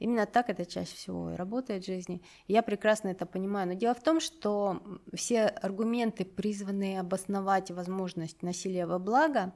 Именно 0.00 0.24
так 0.24 0.48
это 0.48 0.64
чаще 0.64 0.96
всего 0.96 1.32
и 1.32 1.36
работает 1.36 1.84
в 1.84 1.86
жизни. 1.86 2.22
Я 2.48 2.62
прекрасно 2.62 3.08
это 3.08 3.26
понимаю. 3.26 3.68
Но 3.68 3.74
дело 3.74 3.94
в 3.94 4.02
том, 4.02 4.18
что 4.18 4.82
все 5.12 5.44
аргументы, 5.44 6.24
призванные 6.24 7.00
обосновать 7.00 7.70
возможность 7.70 8.42
насилия 8.42 8.86
во 8.86 8.98
благо, 8.98 9.52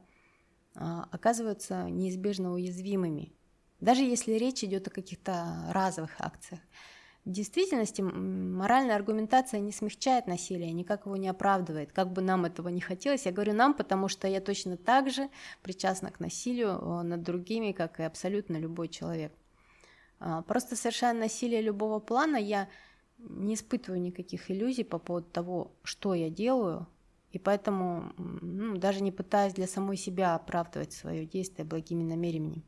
а, 0.74 1.08
оказываются 1.10 1.88
неизбежно 1.88 2.52
уязвимыми. 2.52 3.32
Даже 3.80 4.02
если 4.02 4.34
речь 4.34 4.62
идет 4.62 4.86
о 4.86 4.90
каких-то 4.90 5.70
разовых 5.70 6.12
акциях. 6.18 6.60
В 7.24 7.30
действительности 7.30 8.02
моральная 8.02 8.96
аргументация 8.96 9.60
не 9.60 9.72
смягчает 9.72 10.26
насилие, 10.26 10.72
никак 10.72 11.06
его 11.06 11.16
не 11.16 11.28
оправдывает, 11.28 11.90
как 11.90 12.12
бы 12.12 12.20
нам 12.20 12.44
этого 12.44 12.68
не 12.68 12.82
хотелось. 12.82 13.24
Я 13.24 13.32
говорю 13.32 13.54
нам, 13.54 13.72
потому 13.72 14.08
что 14.08 14.28
я 14.28 14.42
точно 14.42 14.76
так 14.76 15.08
же 15.08 15.30
причастна 15.62 16.10
к 16.10 16.20
насилию 16.20 16.78
э, 16.78 17.02
над 17.02 17.22
другими, 17.22 17.72
как 17.72 17.98
и 17.98 18.02
абсолютно 18.02 18.58
любой 18.58 18.88
человек. 18.88 19.32
А, 20.18 20.42
просто 20.42 20.76
совершая 20.76 21.14
насилие 21.14 21.60
любого 21.60 22.00
плана, 22.00 22.36
я 22.36 22.68
не 23.18 23.54
испытываю 23.54 24.00
никаких 24.00 24.50
иллюзий 24.50 24.84
по 24.84 24.98
поводу 24.98 25.28
того, 25.30 25.72
что 25.82 26.14
я 26.14 26.30
делаю, 26.30 26.86
и 27.32 27.38
поэтому 27.38 28.12
ну, 28.16 28.76
даже 28.76 29.02
не 29.02 29.12
пытаюсь 29.12 29.54
для 29.54 29.66
самой 29.66 29.96
себя 29.96 30.34
оправдывать 30.34 30.92
свое 30.92 31.26
действие 31.26 31.64
благими 31.64 32.02
намерениями. 32.02 32.64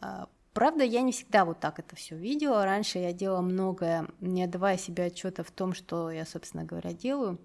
А, 0.00 0.28
Правда, 0.54 0.84
я 0.84 1.02
не 1.02 1.10
всегда 1.10 1.44
вот 1.44 1.58
так 1.58 1.80
это 1.80 1.96
все 1.96 2.16
видела. 2.16 2.64
Раньше 2.64 3.00
я 3.00 3.12
делала 3.12 3.40
многое, 3.40 4.06
не 4.20 4.44
отдавая 4.44 4.78
себе 4.78 5.06
отчета 5.06 5.42
в 5.42 5.50
том, 5.50 5.74
что 5.74 6.12
я, 6.12 6.24
собственно 6.24 6.62
говоря, 6.64 6.92
делаю. 6.92 7.40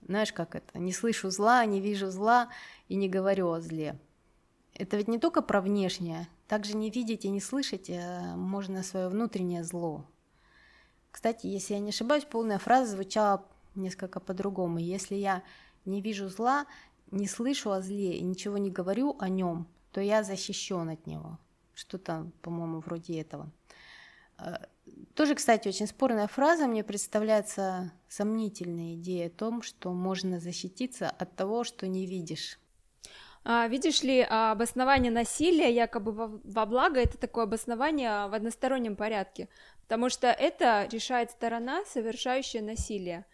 Знаешь, 0.00 0.32
как 0.32 0.54
это? 0.54 0.78
Не 0.78 0.90
слышу 0.90 1.28
зла, 1.28 1.64
не 1.66 1.82
вижу 1.82 2.10
зла 2.10 2.48
и 2.88 2.94
не 2.94 3.06
говорю 3.06 3.50
о 3.52 3.60
зле. 3.60 4.00
Это 4.72 4.96
ведь 4.96 5.08
не 5.08 5.18
только 5.18 5.42
про 5.42 5.60
внешнее. 5.60 6.26
Также 6.48 6.76
не 6.76 6.90
видеть 6.90 7.24
и 7.24 7.30
не 7.30 7.40
слышать 7.40 7.88
э, 7.88 8.34
можно 8.36 8.82
свое 8.82 9.08
внутреннее 9.08 9.64
зло. 9.64 10.04
Кстати, 11.10 11.46
если 11.46 11.74
я 11.74 11.80
не 11.80 11.90
ошибаюсь, 11.90 12.24
полная 12.24 12.58
фраза 12.58 12.92
звучала 12.92 13.46
несколько 13.74 14.20
по-другому. 14.20 14.78
Если 14.78 15.14
я 15.14 15.42
не 15.84 16.00
вижу 16.00 16.28
зла, 16.28 16.66
не 17.10 17.26
слышу 17.26 17.70
о 17.70 17.80
зле 17.80 18.18
и 18.18 18.22
ничего 18.22 18.58
не 18.58 18.70
говорю 18.70 19.16
о 19.18 19.28
нем, 19.28 19.66
то 19.92 20.00
я 20.00 20.22
защищен 20.22 20.88
от 20.88 21.06
него. 21.06 21.38
Что-то, 21.72 22.30
по-моему, 22.42 22.80
вроде 22.80 23.20
этого. 23.20 23.50
Э, 24.38 24.56
тоже, 25.14 25.34
кстати, 25.34 25.68
очень 25.68 25.86
спорная 25.86 26.26
фраза. 26.26 26.66
Мне 26.66 26.84
представляется 26.84 27.92
сомнительная 28.08 28.94
идея 28.94 29.28
о 29.28 29.30
том, 29.30 29.62
что 29.62 29.92
можно 29.92 30.40
защититься 30.40 31.08
от 31.08 31.34
того, 31.36 31.64
что 31.64 31.86
не 31.86 32.06
видишь. 32.06 32.58
А, 33.44 33.68
видишь 33.68 34.02
ли, 34.02 34.22
обоснование 34.22 35.12
насилия 35.12 35.70
якобы 35.70 36.12
во, 36.12 36.40
во 36.42 36.66
благо 36.66 37.00
это 37.00 37.18
такое 37.18 37.44
обоснование 37.44 38.26
в 38.28 38.34
одностороннем 38.34 38.96
порядке, 38.96 39.48
потому 39.82 40.08
что 40.08 40.28
это 40.28 40.88
решает 40.90 41.30
сторона, 41.30 41.84
совершающая 41.84 42.62
насилие. 42.62 43.26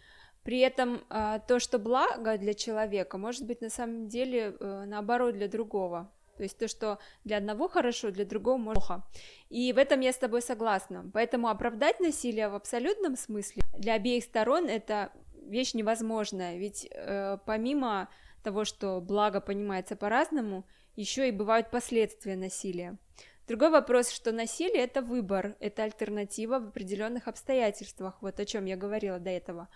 При 0.42 0.58
этом 0.58 1.02
а, 1.10 1.38
то, 1.38 1.60
что 1.60 1.78
благо 1.78 2.36
для 2.38 2.54
человека, 2.54 3.18
может 3.18 3.46
быть 3.46 3.60
на 3.60 3.70
самом 3.70 4.08
деле 4.08 4.56
э, 4.58 4.84
наоборот 4.86 5.34
для 5.34 5.48
другого. 5.48 6.10
То 6.36 6.44
есть 6.44 6.56
то, 6.56 6.68
что 6.68 6.98
для 7.24 7.36
одного 7.36 7.68
хорошо, 7.68 8.10
для 8.10 8.24
другого 8.24 8.72
плохо. 8.72 9.02
И 9.50 9.74
в 9.74 9.78
этом 9.78 10.00
я 10.00 10.10
с 10.10 10.16
тобой 10.16 10.40
согласна. 10.40 11.10
Поэтому 11.12 11.48
оправдать 11.48 12.00
насилие 12.00 12.48
в 12.48 12.54
абсолютном 12.54 13.16
смысле 13.16 13.62
для 13.76 13.92
обеих 13.92 14.24
сторон 14.24 14.66
это 14.66 15.12
вещь 15.42 15.74
невозможная. 15.74 16.56
Ведь 16.56 16.88
э, 16.90 17.36
помимо 17.44 18.08
того, 18.42 18.64
что 18.64 19.00
благо 19.00 19.40
понимается 19.40 19.96
по-разному, 19.96 20.66
еще 20.96 21.28
и 21.28 21.32
бывают 21.32 21.70
последствия 21.70 22.36
насилия. 22.36 22.98
Другой 23.46 23.70
вопрос, 23.70 24.10
что 24.10 24.32
насилие 24.32 24.84
это 24.84 25.02
выбор, 25.02 25.56
это 25.60 25.82
альтернатива 25.82 26.60
в 26.60 26.68
определенных 26.68 27.26
обстоятельствах, 27.26 28.16
вот 28.20 28.38
о 28.38 28.44
чем 28.44 28.64
я 28.64 28.76
говорила 28.76 29.18
до 29.18 29.30
этого. 29.30 29.68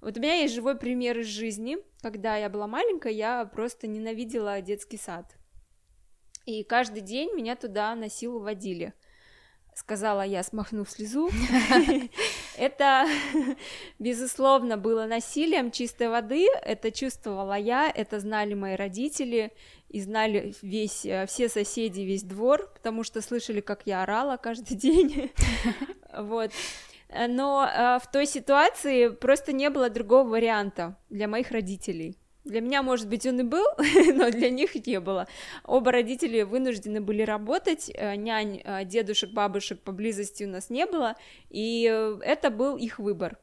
Вот 0.00 0.16
у 0.16 0.20
меня 0.20 0.36
есть 0.36 0.54
живой 0.54 0.76
пример 0.76 1.18
из 1.18 1.26
жизни. 1.26 1.78
Когда 2.00 2.36
я 2.36 2.48
была 2.48 2.66
маленькая, 2.66 3.12
я 3.12 3.44
просто 3.44 3.86
ненавидела 3.86 4.60
детский 4.62 4.96
сад. 4.96 5.36
И 6.46 6.62
каждый 6.62 7.02
день 7.02 7.34
меня 7.34 7.56
туда 7.56 7.94
на 7.94 8.08
силу 8.08 8.38
водили. 8.38 8.94
Сказала 9.74 10.22
я, 10.22 10.42
смахнув 10.42 10.88
слезу. 10.90 11.30
Это, 12.58 13.06
безусловно, 13.98 14.76
было 14.76 15.06
насилием 15.06 15.70
чистой 15.70 16.08
воды. 16.08 16.46
Это 16.62 16.90
чувствовала 16.90 17.56
я, 17.56 17.88
это 17.88 18.18
знали 18.18 18.54
мои 18.54 18.74
родители 18.74 19.52
и 19.88 20.00
знали 20.00 20.54
весь, 20.62 21.06
э, 21.06 21.26
все 21.26 21.48
соседи, 21.48 22.00
весь 22.00 22.24
двор, 22.24 22.70
потому 22.74 23.04
что 23.04 23.22
слышали, 23.22 23.60
как 23.60 23.82
я 23.84 24.02
орала 24.02 24.36
каждый 24.36 24.76
день. 24.86 25.30
Вот. 26.12 26.50
Но 27.28 27.64
э, 27.64 27.98
в 28.02 28.10
той 28.10 28.26
ситуации 28.26 29.08
просто 29.08 29.52
не 29.52 29.70
было 29.70 29.88
другого 29.88 30.28
варианта 30.28 30.96
для 31.10 31.28
моих 31.28 31.52
родителей. 31.52 32.18
Для 32.48 32.62
меня, 32.62 32.82
может 32.82 33.08
быть, 33.08 33.26
он 33.26 33.40
и 33.40 33.42
был, 33.42 33.66
но 34.14 34.30
для 34.30 34.48
них 34.48 34.74
не 34.86 35.00
было. 35.00 35.28
Оба 35.64 35.92
родители 35.92 36.42
вынуждены 36.42 37.02
были 37.02 37.22
работать, 37.22 37.90
э, 37.94 38.16
нянь, 38.16 38.62
э, 38.64 38.86
дедушек, 38.86 39.30
бабушек 39.30 39.80
поблизости 39.80 40.44
у 40.44 40.48
нас 40.48 40.70
не 40.70 40.86
было, 40.86 41.14
и 41.50 41.86
э, 41.90 42.18
это 42.24 42.48
был 42.50 42.78
их 42.78 42.98
выбор. 42.98 43.36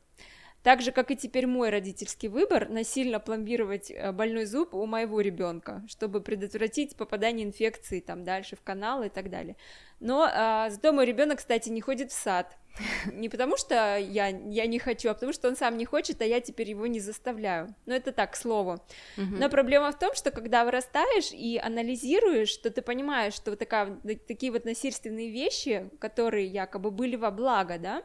Так 0.65 0.81
же, 0.81 0.91
как 0.91 1.11
и 1.11 1.15
теперь 1.15 1.45
мой 1.45 1.69
родительский 1.69 2.27
выбор, 2.27 2.69
насильно 2.69 3.19
пломбировать 3.19 3.91
больной 4.13 4.45
зуб 4.45 4.73
у 4.73 4.87
моего 4.87 5.21
ребенка, 5.21 5.83
чтобы 5.87 6.21
предотвратить 6.21 6.95
попадание 6.95 7.45
инфекции 7.45 7.99
там 7.99 8.23
дальше 8.23 8.55
в 8.55 8.63
канал 8.63 9.03
и 9.03 9.09
так 9.09 9.29
далее. 9.29 9.57
Но 9.99 10.27
а, 10.27 10.71
зато 10.71 10.91
мой 10.91 11.05
ребенок, 11.05 11.37
кстати, 11.37 11.69
не 11.69 11.81
ходит 11.81 12.11
в 12.11 12.15
сад, 12.15 12.57
не 13.13 13.29
потому 13.29 13.57
что 13.57 13.97
я, 13.97 14.27
я 14.27 14.65
не 14.65 14.79
хочу, 14.79 15.09
а 15.09 15.13
потому 15.13 15.33
что 15.33 15.47
он 15.47 15.55
сам 15.55 15.77
не 15.77 15.85
хочет, 15.85 16.21
а 16.21 16.25
я 16.25 16.41
теперь 16.41 16.71
его 16.71 16.87
не 16.87 16.99
заставляю. 16.99 17.75
Но 17.85 17.95
это 17.95 18.11
так, 18.11 18.33
к 18.33 18.35
слову. 18.35 18.83
Uh-huh. 19.17 19.37
Но 19.39 19.49
проблема 19.49 19.91
в 19.91 19.99
том, 19.99 20.15
что 20.15 20.31
когда 20.31 20.65
вырастаешь 20.65 21.31
и 21.31 21.57
анализируешь, 21.57 22.57
то 22.57 22.69
ты 22.69 22.81
понимаешь, 22.81 23.33
что 23.33 23.51
вот 23.51 23.59
такая, 23.59 23.99
такие 24.27 24.51
вот 24.51 24.65
насильственные 24.65 25.29
вещи, 25.29 25.89
которые 25.99 26.47
якобы 26.47 26.91
были 26.91 27.15
во 27.15 27.31
благо, 27.31 27.77
да, 27.77 28.03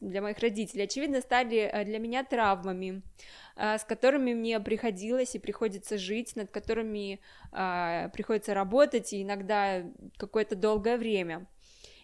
для 0.00 0.22
моих 0.22 0.38
родителей, 0.38 0.84
очевидно, 0.84 1.20
стали 1.20 1.58
э, 1.58 1.84
для 1.84 1.98
меня 1.98 2.24
травмами, 2.24 3.02
э, 3.56 3.78
с 3.78 3.84
которыми 3.84 4.34
мне 4.34 4.60
приходилось 4.60 5.34
и 5.34 5.38
приходится 5.38 5.98
жить, 5.98 6.36
над 6.36 6.50
которыми 6.50 7.20
э, 7.52 8.08
приходится 8.12 8.54
работать, 8.54 9.12
и 9.12 9.22
иногда 9.22 9.82
какое-то 10.16 10.56
долгое 10.56 10.96
время. 10.96 11.46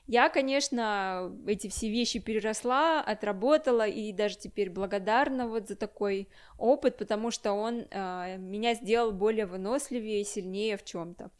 Я, 0.08 0.30
конечно, 0.30 1.30
эти 1.46 1.68
все 1.68 1.90
вещи 1.90 2.18
переросла, 2.18 3.02
отработала 3.02 3.86
и 3.86 4.10
даже 4.14 4.38
теперь 4.38 4.70
благодарна 4.70 5.46
вот 5.46 5.68
за 5.68 5.76
такой 5.76 6.28
опыт, 6.56 6.96
потому 6.96 7.30
что 7.30 7.52
он 7.52 7.84
э, 7.90 8.38
меня 8.38 8.74
сделал 8.74 9.12
более 9.12 9.44
выносливее, 9.44 10.24
сильнее 10.24 10.78
в 10.78 10.84
чем-то. 10.84 11.30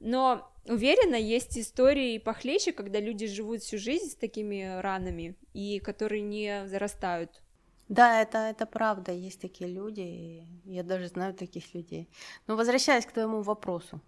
Но 0.00 0.52
уверена, 0.66 1.14
есть 1.14 1.56
истории 1.56 2.18
похлеще, 2.18 2.72
когда 2.72 3.00
люди 3.00 3.26
живут 3.26 3.62
всю 3.62 3.78
жизнь 3.78 4.10
с 4.10 4.14
такими 4.14 4.78
ранами 4.82 5.34
и 5.54 5.80
которые 5.80 6.20
не 6.20 6.68
зарастают. 6.68 7.40
Да, 7.88 8.20
это, 8.20 8.36
это 8.36 8.66
правда, 8.66 9.10
есть 9.10 9.40
такие 9.40 9.70
люди, 9.70 10.02
и 10.02 10.44
я 10.66 10.82
даже 10.82 11.08
знаю 11.08 11.32
таких 11.32 11.72
людей. 11.72 12.10
Но 12.46 12.56
возвращаясь 12.56 13.06
к 13.06 13.12
твоему 13.12 13.40
вопросу 13.40 14.02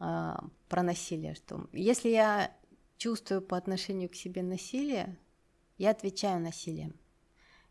э, 0.00 0.34
про 0.68 0.82
насилие, 0.82 1.34
что 1.34 1.66
если 1.72 2.10
я 2.10 2.52
чувствую 2.98 3.40
по 3.40 3.56
отношению 3.56 4.10
к 4.10 4.14
себе 4.14 4.42
насилие, 4.42 5.16
я 5.78 5.90
отвечаю 5.90 6.40
насилием. 6.40 6.94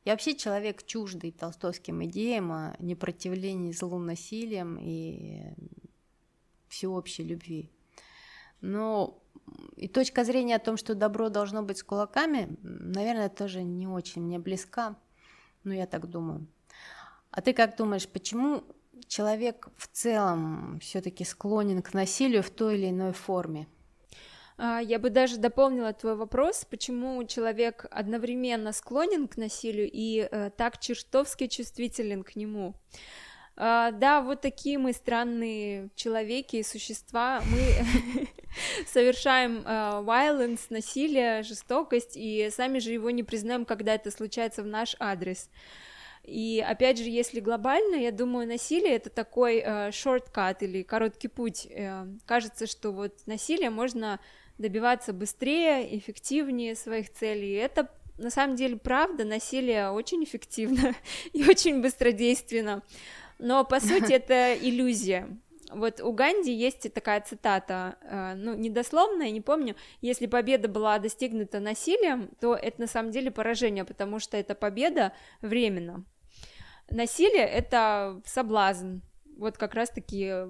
Я 0.05 0.13
вообще 0.13 0.35
человек 0.35 0.85
чуждый 0.85 1.31
толстовским 1.31 2.03
идеям 2.05 2.51
о 2.51 2.75
непротивлении 2.79 3.73
злу 3.73 3.99
насилием 3.99 4.77
и 4.79 5.53
всеобщей 6.69 7.23
любви. 7.23 7.69
Но 8.61 9.21
и 9.75 9.89
точка 9.89 10.23
зрения 10.23 10.55
о 10.55 10.59
том, 10.59 10.77
что 10.77 10.95
добро 10.95 11.29
должно 11.29 11.61
быть 11.61 11.79
с 11.79 11.83
кулаками, 11.83 12.57
наверное, 12.61 13.29
тоже 13.29 13.63
не 13.63 13.87
очень 13.87 14.21
мне 14.21 14.39
близка, 14.39 14.95
но 15.63 15.73
я 15.73 15.85
так 15.85 16.09
думаю. 16.09 16.47
А 17.29 17.41
ты 17.41 17.53
как 17.53 17.75
думаешь, 17.75 18.07
почему 18.07 18.63
человек 19.07 19.67
в 19.75 19.87
целом 19.87 20.79
все-таки 20.79 21.25
склонен 21.25 21.81
к 21.81 21.93
насилию 21.93 22.43
в 22.43 22.49
той 22.49 22.77
или 22.77 22.89
иной 22.89 23.11
форме? 23.11 23.67
А, 24.57 24.79
я 24.79 24.97
бы 24.97 25.09
даже 25.09 25.37
дополнила 25.37 25.93
твой 25.93 26.15
вопрос, 26.15 26.65
почему 26.65 27.23
человек 27.25 27.85
одновременно 27.91 28.71
склонен 28.73 29.27
к 29.27 29.37
насилию 29.37 29.89
и 29.91 30.27
э, 30.29 30.49
так 30.57 30.79
чертовски 30.79 31.47
чувствителен 31.47 32.23
к 32.23 32.35
нему. 32.35 32.73
Uh, 33.55 33.91
да, 33.91 34.21
вот 34.21 34.41
такие 34.41 34.77
мы 34.77 34.93
странные 34.93 35.89
человеки 35.95 36.57
и 36.57 36.63
существа. 36.63 37.41
Мы 37.51 38.27
совершаем 38.87 39.63
uh, 39.65 40.05
violence, 40.05 40.67
насилие, 40.69 41.41
жестокость, 41.41 42.15
и 42.15 42.49
сами 42.51 42.77
же 42.77 42.91
его 42.91 43.09
не 43.09 43.23
признаем, 43.23 43.65
когда 43.65 43.95
это 43.95 44.11
случается 44.11 44.61
в 44.61 44.67
наш 44.67 44.95
адрес. 44.99 45.49
И 46.23 46.63
опять 46.67 46.99
же, 46.99 47.05
если 47.05 47.39
глобально, 47.39 47.95
я 47.95 48.11
думаю, 48.11 48.47
насилие 48.47 48.95
это 48.95 49.09
такой 49.09 49.65
шорткат 49.91 50.61
uh, 50.61 50.65
или 50.65 50.83
короткий 50.83 51.27
путь. 51.27 51.65
Uh, 51.65 52.19
кажется, 52.27 52.67
что 52.67 52.91
вот 52.91 53.25
насилие 53.25 53.71
можно 53.71 54.19
добиваться 54.57 55.13
быстрее, 55.13 55.97
эффективнее 55.97 56.75
своих 56.75 57.11
целей. 57.11 57.53
Это 57.53 57.89
на 58.17 58.29
самом 58.29 58.55
деле 58.55 58.77
правда, 58.77 59.25
насилие 59.25 59.91
очень 59.91 60.23
эффективно 60.23 60.95
и 61.33 61.43
очень 61.47 61.81
быстродейственно. 61.81 62.83
Но 63.39 63.63
по 63.63 63.79
сути 63.79 64.11
это 64.13 64.55
иллюзия. 64.55 65.27
Вот 65.69 65.99
у 65.99 66.13
Ганди 66.13 66.51
есть 66.51 66.91
такая 66.93 67.19
цитата, 67.19 67.97
э, 68.01 68.35
ну, 68.35 68.53
недословная, 68.53 69.31
не 69.31 69.41
помню, 69.41 69.75
если 70.01 70.25
победа 70.25 70.69
была 70.69 70.97
достигнута 70.97 71.59
насилием, 71.59 72.29
то 72.39 72.55
это 72.55 72.81
на 72.81 72.87
самом 72.87 73.11
деле 73.11 73.31
поражение, 73.31 73.83
потому 73.83 74.19
что 74.19 74.37
эта 74.37 74.55
победа 74.55 75.11
временно. 75.41 76.05
Насилие— 76.89 77.43
это 77.45 78.21
соблазн, 78.25 78.99
вот 79.37 79.57
как 79.57 79.73
раз-таки 79.73 80.47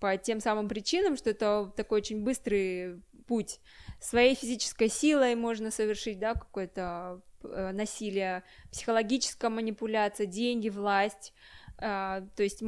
по 0.00 0.16
тем 0.16 0.40
самым 0.40 0.66
причинам, 0.66 1.16
что 1.16 1.28
это 1.28 1.70
такой 1.76 1.98
очень 1.98 2.24
быстрый 2.24 3.02
путь. 3.26 3.60
Своей 4.00 4.34
физической 4.34 4.88
силой 4.88 5.34
можно 5.34 5.70
совершить, 5.70 6.18
да, 6.18 6.34
какое-то 6.34 7.20
э, 7.42 7.72
насилие, 7.72 8.42
психологическая 8.70 9.50
манипуляция, 9.50 10.26
деньги, 10.26 10.68
власть. 10.68 11.32
Uh, 11.76 12.28
то 12.36 12.44
есть, 12.44 12.62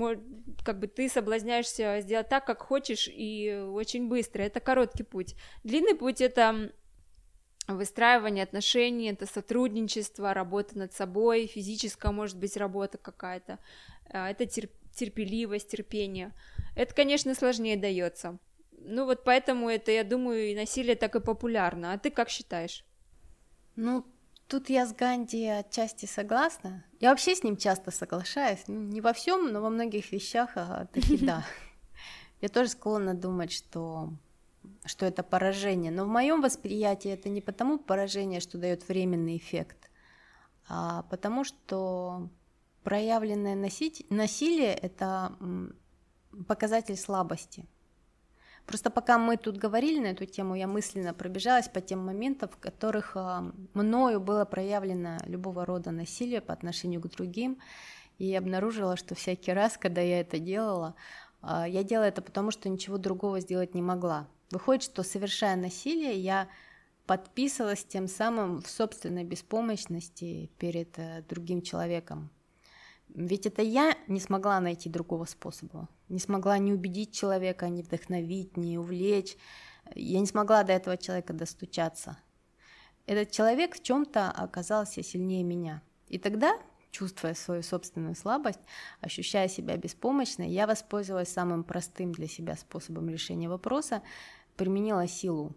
как 0.64 0.80
бы 0.80 0.88
ты 0.88 1.08
соблазняешься 1.08 2.00
сделать 2.00 2.28
так, 2.28 2.44
как 2.44 2.60
хочешь, 2.60 3.08
и 3.08 3.54
очень 3.72 4.08
быстро. 4.08 4.42
Это 4.42 4.58
короткий 4.58 5.04
путь. 5.04 5.36
Длинный 5.62 5.94
путь 5.94 6.20
это 6.20 6.72
выстраивание 7.68 8.42
отношений, 8.42 9.10
это 9.10 9.26
сотрудничество, 9.26 10.34
работа 10.34 10.76
над 10.76 10.92
собой, 10.92 11.46
физическая, 11.46 12.10
может 12.10 12.36
быть, 12.36 12.56
работа 12.56 12.98
какая-то. 12.98 13.60
Uh, 14.12 14.28
это 14.28 14.44
терп 14.44 14.72
терпеливость, 14.96 15.70
терпение. 15.70 16.32
Это, 16.74 16.94
конечно, 16.94 17.34
сложнее 17.34 17.76
дается. 17.76 18.38
Ну 18.88 19.04
вот 19.04 19.24
поэтому 19.24 19.68
это, 19.68 19.90
я 19.90 20.04
думаю, 20.04 20.50
и 20.50 20.54
насилие 20.54 20.94
так 20.94 21.16
и 21.16 21.20
популярно. 21.20 21.92
А 21.92 21.98
ты 21.98 22.10
как 22.10 22.28
считаешь? 22.28 22.84
Ну, 23.74 24.06
тут 24.46 24.70
я 24.70 24.86
с 24.86 24.92
Ганди 24.94 25.44
отчасти 25.44 26.06
согласна. 26.06 26.84
Я 27.00 27.10
вообще 27.10 27.34
с 27.34 27.42
ним 27.42 27.56
часто 27.56 27.90
соглашаюсь. 27.90 28.62
Ну, 28.68 28.80
не 28.80 29.00
во 29.00 29.12
всем, 29.12 29.52
но 29.52 29.60
во 29.60 29.70
многих 29.70 30.12
вещах 30.12 30.52
а, 30.54 30.86
таки 30.86 31.18
да. 31.26 31.44
Я 32.40 32.48
тоже 32.48 32.70
склонна 32.70 33.14
думать, 33.14 33.52
что 33.52 34.12
что 34.84 35.04
это 35.04 35.24
поражение. 35.24 35.90
Но 35.90 36.04
в 36.04 36.08
моем 36.08 36.40
восприятии 36.40 37.10
это 37.10 37.28
не 37.28 37.40
потому 37.40 37.78
поражение, 37.78 38.40
что 38.40 38.56
дает 38.56 38.88
временный 38.88 39.36
эффект, 39.36 39.90
а 40.68 41.02
потому 41.10 41.42
что 41.42 42.28
проявленное 42.84 43.56
насилие– 44.10 44.74
это 44.82 45.36
показатель 46.46 46.96
слабости– 46.96 47.66
Просто 48.66 48.90
пока 48.90 49.16
мы 49.16 49.36
тут 49.36 49.58
говорили 49.58 50.00
на 50.00 50.06
эту 50.06 50.26
тему, 50.26 50.56
я 50.56 50.66
мысленно 50.66 51.14
пробежалась 51.14 51.68
по 51.68 51.80
тем 51.80 52.04
моментам, 52.04 52.48
в 52.48 52.56
которых 52.58 53.12
а, 53.14 53.52
мною 53.74 54.20
было 54.20 54.44
проявлено 54.44 55.18
любого 55.24 55.64
рода 55.64 55.92
насилие 55.92 56.40
по 56.40 56.52
отношению 56.52 57.00
к 57.00 57.08
другим, 57.08 57.58
и 58.18 58.34
обнаружила, 58.34 58.96
что 58.96 59.14
всякий 59.14 59.52
раз, 59.52 59.78
когда 59.78 60.00
я 60.00 60.20
это 60.20 60.40
делала, 60.40 60.96
а, 61.42 61.68
я 61.68 61.84
делала 61.84 62.06
это 62.06 62.22
потому, 62.22 62.50
что 62.50 62.68
ничего 62.68 62.98
другого 62.98 63.38
сделать 63.38 63.74
не 63.74 63.82
могла. 63.82 64.26
Выходит, 64.50 64.82
что 64.82 65.04
совершая 65.04 65.54
насилие, 65.54 66.18
я 66.18 66.48
подписывалась 67.06 67.84
тем 67.84 68.08
самым 68.08 68.62
в 68.62 68.68
собственной 68.68 69.22
беспомощности 69.22 70.50
перед 70.58 70.98
э, 70.98 71.22
другим 71.28 71.62
человеком. 71.62 72.30
Ведь 73.08 73.46
это 73.46 73.62
я 73.62 73.96
не 74.08 74.18
смогла 74.18 74.58
найти 74.60 74.88
другого 74.90 75.24
способа, 75.24 75.88
не 76.08 76.18
смогла 76.18 76.58
не 76.58 76.72
убедить 76.72 77.14
человека, 77.14 77.68
не 77.68 77.82
вдохновить, 77.82 78.56
не 78.56 78.78
увлечь. 78.78 79.36
Я 79.94 80.20
не 80.20 80.26
смогла 80.26 80.62
до 80.62 80.72
этого 80.72 80.96
человека 80.96 81.32
достучаться. 81.32 82.18
Этот 83.06 83.30
человек 83.30 83.76
в 83.76 83.82
чем-то 83.82 84.30
оказался 84.30 85.02
сильнее 85.02 85.44
меня. 85.44 85.82
И 86.08 86.18
тогда, 86.18 86.58
чувствуя 86.90 87.34
свою 87.34 87.62
собственную 87.62 88.16
слабость, 88.16 88.60
ощущая 89.00 89.48
себя 89.48 89.76
беспомощной, 89.76 90.48
я 90.48 90.66
воспользовалась 90.66 91.28
самым 91.28 91.62
простым 91.62 92.12
для 92.12 92.26
себя 92.26 92.56
способом 92.56 93.08
решения 93.08 93.48
вопроса, 93.48 94.02
применила 94.56 95.06
силу. 95.06 95.54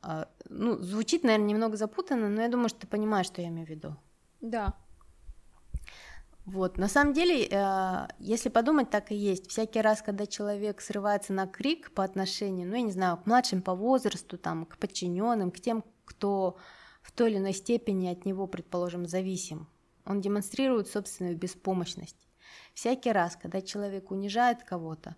А, 0.00 0.28
ну, 0.48 0.78
звучит, 0.78 1.22
наверное, 1.22 1.48
немного 1.48 1.76
запутанно, 1.76 2.28
но 2.28 2.42
я 2.42 2.48
думаю, 2.48 2.68
что 2.68 2.80
ты 2.80 2.86
понимаешь, 2.86 3.26
что 3.26 3.42
я 3.42 3.48
имею 3.48 3.66
в 3.66 3.70
виду. 3.70 3.96
Да, 4.40 4.74
вот, 6.50 6.78
на 6.78 6.88
самом 6.88 7.12
деле, 7.12 7.46
э, 7.46 8.08
если 8.18 8.48
подумать, 8.48 8.88
так 8.88 9.12
и 9.12 9.14
есть. 9.14 9.50
Всякий 9.50 9.82
раз, 9.82 10.00
когда 10.00 10.26
человек 10.26 10.80
срывается 10.80 11.34
на 11.34 11.46
крик 11.46 11.90
по 11.90 12.02
отношению, 12.02 12.66
ну, 12.70 12.76
я 12.76 12.80
не 12.80 12.90
знаю, 12.90 13.18
к 13.18 13.26
младшим 13.26 13.60
по 13.60 13.74
возрасту, 13.74 14.38
там, 14.38 14.64
к 14.64 14.78
подчиненным, 14.78 15.50
к 15.50 15.60
тем, 15.60 15.84
кто 16.06 16.56
в 17.02 17.12
той 17.12 17.32
или 17.32 17.38
иной 17.38 17.52
степени 17.52 18.08
от 18.08 18.24
него, 18.24 18.46
предположим, 18.46 19.06
зависим, 19.06 19.68
он 20.06 20.22
демонстрирует 20.22 20.88
собственную 20.88 21.36
беспомощность. 21.36 22.26
Всякий 22.72 23.12
раз, 23.12 23.36
когда 23.36 23.60
человек 23.60 24.10
унижает 24.10 24.62
кого-то, 24.64 25.16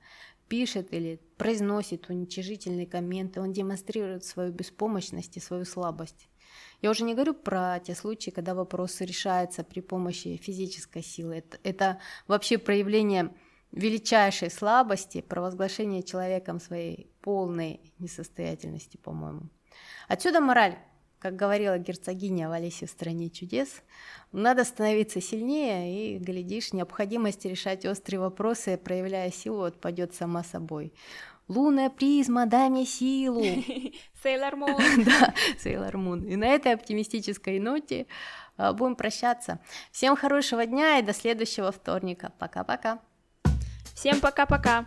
пишет 0.49 0.93
или 0.93 1.21
произносит 1.37 2.11
уничижительные 2.11 2.88
комменты, 2.88 3.40
он 3.40 3.53
демонстрирует 3.53 4.25
свою 4.25 4.53
беспомощность 4.53 5.37
и 5.37 5.40
свою 5.40 5.64
слабость. 5.64 6.29
Я 6.83 6.91
уже 6.91 7.05
не 7.05 7.15
говорю 7.15 7.35
про 7.35 7.79
те 7.81 7.95
случаи, 7.95 8.31
когда 8.31 8.55
вопрос 8.55 9.01
решается 9.01 9.65
при 9.65 9.81
помощи 9.81 10.37
физической 10.37 11.03
силы. 11.03 11.37
Это, 11.37 11.59
это 11.63 12.01
вообще 12.27 12.59
проявление 12.59 13.35
величайшей 13.73 14.51
слабости, 14.51 15.21
провозглашение 15.21 16.03
человеком 16.03 16.61
своей 16.61 17.13
полной 17.21 17.81
несостоятельности, 17.99 18.97
по-моему. 18.97 19.43
Отсюда 20.09 20.41
мораль, 20.41 20.79
как 21.19 21.37
говорила 21.37 21.79
герцогиня 21.79 22.49
в 22.49 22.53
Алисе 22.53 22.87
в 22.87 22.91
«Стране 22.91 23.31
чудес», 23.31 23.83
надо 24.33 24.65
становиться 24.65 25.21
сильнее, 25.21 26.17
и, 26.17 26.19
глядишь, 26.19 26.73
необходимость 26.73 27.45
решать 27.45 27.85
острые 27.85 28.21
вопросы, 28.21 28.77
проявляя 28.77 29.31
силу, 29.31 29.65
отпадет 29.65 30.15
сама 30.15 30.43
собой. 30.43 30.93
Лунная 31.51 31.91
призма, 31.91 32.47
дай 32.47 32.71
мне 32.71 32.87
силу. 32.87 33.43
Сейлор 34.23 34.55
Мун. 34.55 34.77
да, 35.05 35.35
Сейлор 35.59 35.97
Мун. 35.97 36.23
И 36.23 36.37
на 36.37 36.45
этой 36.45 36.73
оптимистической 36.75 37.59
ноте 37.59 38.07
а, 38.57 38.73
будем 38.73 38.95
прощаться. 38.95 39.59
Всем 39.91 40.15
хорошего 40.15 40.65
дня 40.65 41.01
и 41.01 41.03
до 41.03 41.13
следующего 41.13 41.73
вторника. 41.73 42.31
Пока-пока. 42.39 43.01
Всем 43.97 44.21
пока-пока. 44.21 44.87